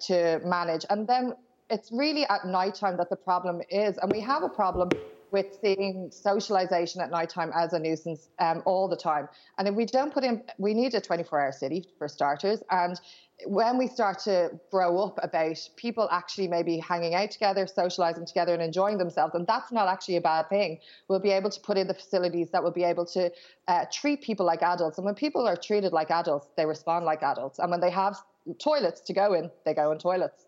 [0.00, 0.84] to manage.
[0.90, 1.34] And then
[1.70, 4.90] it's really at nighttime that the problem is, and we have a problem
[5.30, 9.28] with seeing socialization at nighttime as a nuisance um, all the time.
[9.58, 13.00] And if we don't put in, we need a 24-hour city for starters, and
[13.46, 18.52] when we start to grow up about people actually maybe hanging out together, socializing together,
[18.52, 20.78] and enjoying themselves, and that's not actually a bad thing.
[21.08, 23.30] We'll be able to put in the facilities that will be able to
[23.68, 24.98] uh, treat people like adults.
[24.98, 27.58] And when people are treated like adults, they respond like adults.
[27.58, 28.18] And when they have
[28.58, 30.44] toilets to go in, they go in toilets.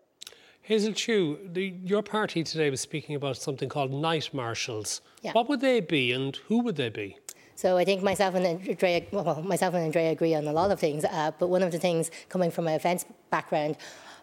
[0.63, 5.01] Hazel Chu, the, your party today was speaking about something called night marshals.
[5.21, 5.33] Yeah.
[5.33, 7.17] What would they be and who would they be?
[7.55, 10.79] So I think myself and Andrea, well, myself and Andrea agree on a lot of
[10.79, 11.03] things.
[11.03, 13.75] Uh, but one of the things coming from an events background,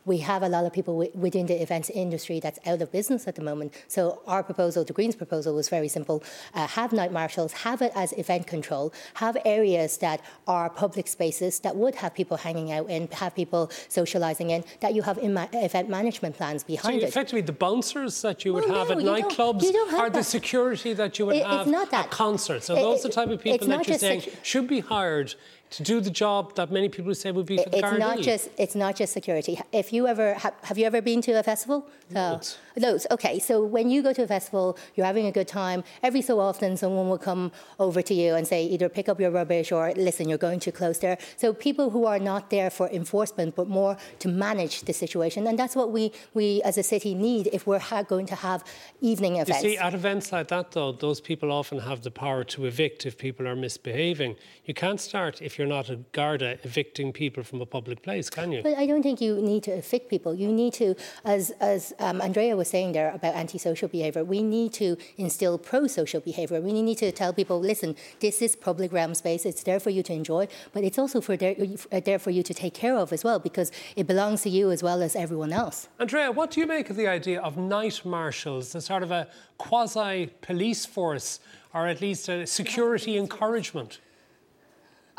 [0.04, 3.26] we have a lot of people w- within the events industry that's out of business
[3.28, 3.74] at the moment.
[3.88, 6.22] So our proposal, the Greens proposal, was very simple:
[6.54, 11.60] uh, have night marshals, have it as event control, have areas that are public spaces
[11.60, 15.88] that would have people hanging out in, have people socialising in, that you have event
[15.88, 17.08] management plans behind so it.
[17.08, 21.18] Effectively, the bouncers that you would well, have no, at nightclubs are the security that
[21.18, 22.66] you would it, have at concerts.
[22.66, 25.34] So it, those are the type of people that you're saying secu- should be hired
[25.70, 28.50] to do the job that many people say would be for the it's not just
[28.58, 29.60] it's not just security.
[29.72, 31.86] If you ever have, have you ever been to a festival?
[32.14, 32.38] Uh,
[32.76, 33.06] loads.
[33.10, 35.84] Okay, so when you go to a festival, you're having a good time.
[36.02, 39.30] Every so often, someone will come over to you and say either pick up your
[39.30, 41.18] rubbish or listen, you're going too close there.
[41.36, 45.58] So people who are not there for enforcement but more to manage the situation, and
[45.58, 48.64] that's what we we as a city need if we're ha- going to have
[49.00, 49.62] evening events.
[49.62, 53.06] You see, at events like that, though, those people often have the power to evict
[53.06, 54.36] if people are misbehaving.
[54.64, 58.52] You can't start if you're not a Garda evicting people from a public place, can
[58.52, 58.62] you?
[58.62, 60.34] But I don't think you need to evict people.
[60.34, 60.94] You need to,
[61.24, 64.88] as, as um, Andrea was saying there about antisocial behaviour, we need to
[65.24, 66.60] instill pro-social behaviour.
[66.60, 67.90] We need to tell people, listen,
[68.24, 69.42] this is public realm space.
[69.50, 70.42] It's there for you to enjoy,
[70.74, 71.56] but it's also for there,
[71.90, 74.70] uh, there for you to take care of as well because it belongs to you
[74.70, 75.88] as well as everyone else.
[75.98, 79.26] Andrea, what do you make of the idea of night marshals, a sort of a
[79.58, 80.16] quasi
[80.48, 81.40] police force,
[81.74, 84.00] or at least a security encouragement?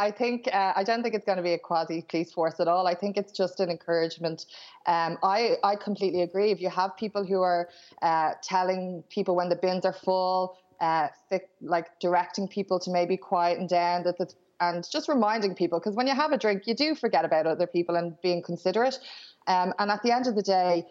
[0.01, 2.67] I think uh, I don't think it's going to be a quasi police force at
[2.67, 2.87] all.
[2.87, 4.47] I think it's just an encouragement.
[4.87, 6.49] Um, I I completely agree.
[6.51, 7.69] If you have people who are
[8.01, 11.09] uh, telling people when the bins are full, uh,
[11.61, 16.15] like directing people to maybe quieten down, that and just reminding people because when you
[16.15, 18.97] have a drink, you do forget about other people and being considerate.
[19.47, 20.85] Um, and at the end of the day,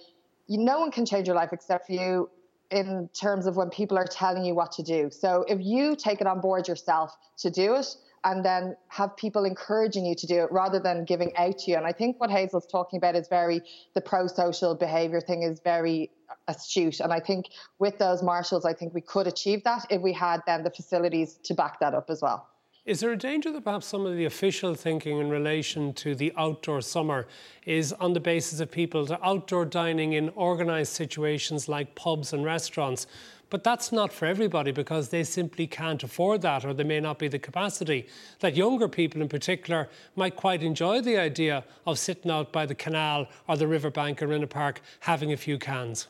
[0.46, 2.30] you, no one can change your life except for you
[2.70, 5.10] in terms of when people are telling you what to do.
[5.10, 7.86] So if you take it on board yourself to do it
[8.24, 11.76] and then have people encouraging you to do it rather than giving out to you.
[11.76, 13.62] And I think what Hazel's talking about is very,
[13.94, 16.10] the pro social behavior thing is very
[16.46, 17.00] astute.
[17.00, 17.46] And I think
[17.78, 21.38] with those marshals, I think we could achieve that if we had then the facilities
[21.44, 22.46] to back that up as well.
[22.86, 26.32] Is there a danger that perhaps some of the official thinking in relation to the
[26.36, 27.26] outdoor summer
[27.66, 32.44] is on the basis of people to outdoor dining in organised situations like pubs and
[32.44, 33.06] restaurants?
[33.50, 37.18] But that's not for everybody because they simply can't afford that or there may not
[37.18, 38.06] be the capacity.
[38.38, 42.76] That younger people in particular might quite enjoy the idea of sitting out by the
[42.76, 46.06] canal or the riverbank or in a park having a few cans.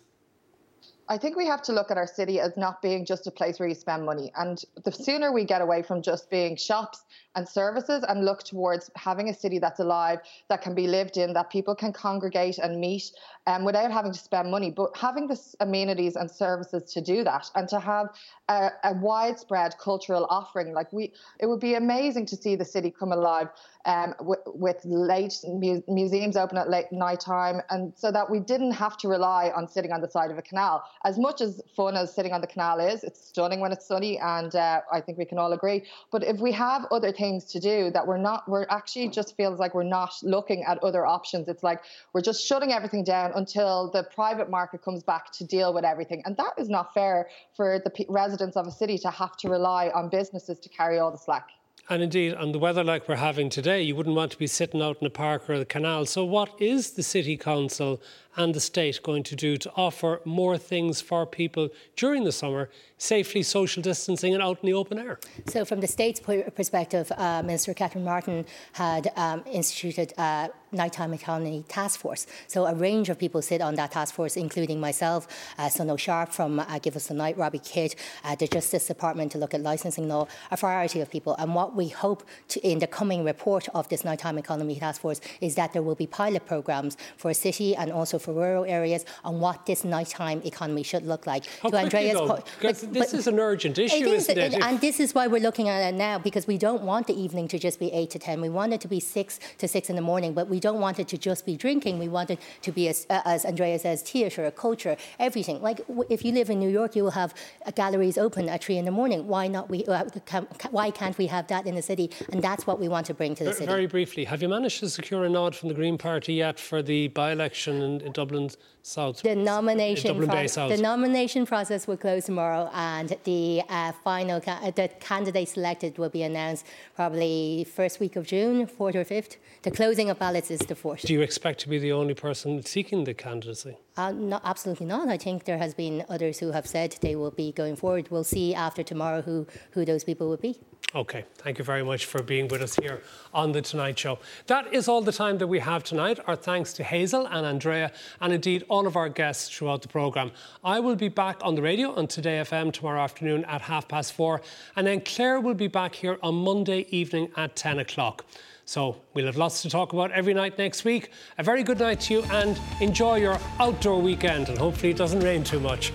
[1.09, 3.59] I think we have to look at our city as not being just a place
[3.59, 4.31] where you spend money.
[4.37, 7.03] And the sooner we get away from just being shops
[7.37, 10.19] and services and look towards having a city that's alive,
[10.49, 13.13] that can be lived in, that people can congregate and meet
[13.47, 17.51] um, without having to spend money, but having the amenities and services to do that
[17.55, 18.09] and to have
[18.49, 20.73] a, a widespread cultural offering.
[20.73, 23.49] Like we, it would be amazing to see the city come alive
[23.87, 28.41] um, with, with late mu- museums open at late night time, and so that we
[28.41, 30.85] didn't have to rely on sitting on the side of a canal.
[31.05, 34.19] As much as fun as sitting on the canal is, it's stunning when it's sunny,
[34.19, 35.85] and uh, I think we can all agree.
[36.11, 39.61] But if we have other things to do that we're not, we're actually just feels
[39.61, 41.47] like we're not looking at other options.
[41.49, 41.81] It's like
[42.13, 46.23] we're just shutting everything down until the private market comes back to deal with everything,
[46.25, 49.91] and that is not fair for the residents of a city to have to rely
[49.91, 51.49] on businesses to carry all the slack.
[51.91, 54.81] And indeed, on the weather like we're having today, you wouldn't want to be sitting
[54.81, 56.07] out in a park or the canal.
[56.07, 58.01] So, what is the City Council
[58.37, 62.71] and the state going to do to offer more things for people during the summer
[63.01, 65.19] safely social distancing and out in the open air.
[65.47, 71.65] So, from the state's perspective, uh, Minister Catherine Martin had um, instituted a nighttime economy
[71.67, 72.27] task force.
[72.47, 75.27] So, a range of people sit on that task force, including myself,
[75.59, 79.33] uh, Sunil Sharpe from uh, Give Us the Night, Robbie Kidd, uh, the Justice Department
[79.33, 81.35] to look at licensing law, a variety of people.
[81.39, 85.23] And what we hope to, in the coming report of this nighttime economy task force
[85.41, 89.05] is that there will be pilot programs for a city and also for rural areas
[89.25, 91.47] on what this nighttime economy should look like.
[91.63, 94.55] How to Andrea's po- this is an urgent issue, is, not it?
[94.63, 97.49] And this is why we're looking at it now because we don't want the evening
[97.49, 98.41] to just be eight to ten.
[98.41, 100.99] We want it to be six to six in the morning, but we don't want
[100.99, 101.99] it to just be drinking.
[101.99, 105.61] We want it to be, as, uh, as Andrea says, theatre, culture, everything.
[105.63, 107.35] Like w- if you live in New York, you will have
[107.67, 109.27] uh, galleries open at three in the morning.
[109.27, 109.69] Why not?
[109.71, 112.11] We uh, can, why can't we have that in the city?
[112.33, 113.67] And that's what we want to bring to the very, city.
[113.67, 116.83] Very briefly, have you managed to secure a nod from the Green Party yet for
[116.83, 118.49] the by-election in, in Dublin
[118.83, 119.23] South?
[119.23, 120.71] The nomination, South.
[120.71, 125.99] the nomination process will close tomorrow, and the uh, final ca- uh, the candidate selected
[125.99, 126.67] will be announced
[126.97, 129.37] probably first week of June, fourth or fifth.
[129.63, 131.03] The closing of ballots is the fourth.
[131.03, 133.77] Do you expect to be the only person seeking the candidacy?
[133.97, 135.09] Uh, no, absolutely not.
[135.09, 138.09] I think there has been others who have said they will be going forward.
[138.11, 140.59] We'll see after tomorrow who, who those people will be.
[140.93, 143.03] Okay, thank you very much for being with us here
[143.33, 144.19] on The Tonight Show.
[144.49, 146.19] That is all the time that we have tonight.
[146.27, 150.33] Our thanks to Hazel and Andrea, and indeed all of our guests throughout the programme.
[150.65, 154.13] I will be back on the radio on Today FM tomorrow afternoon at half past
[154.13, 154.43] four,
[154.77, 158.25] and then Claire will be back here on Monday evening at 10 o'clock.
[158.65, 161.11] So we'll have lots to talk about every night next week.
[161.39, 165.21] A very good night to you and enjoy your outdoor weekend, and hopefully it doesn't
[165.21, 165.93] rain too much.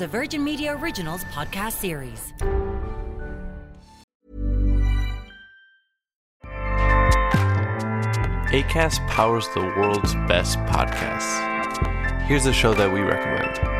[0.00, 2.32] A Virgin Media Originals podcast series.
[8.52, 12.22] ACAST powers the world's best podcasts.
[12.22, 13.79] Here's a show that we recommend.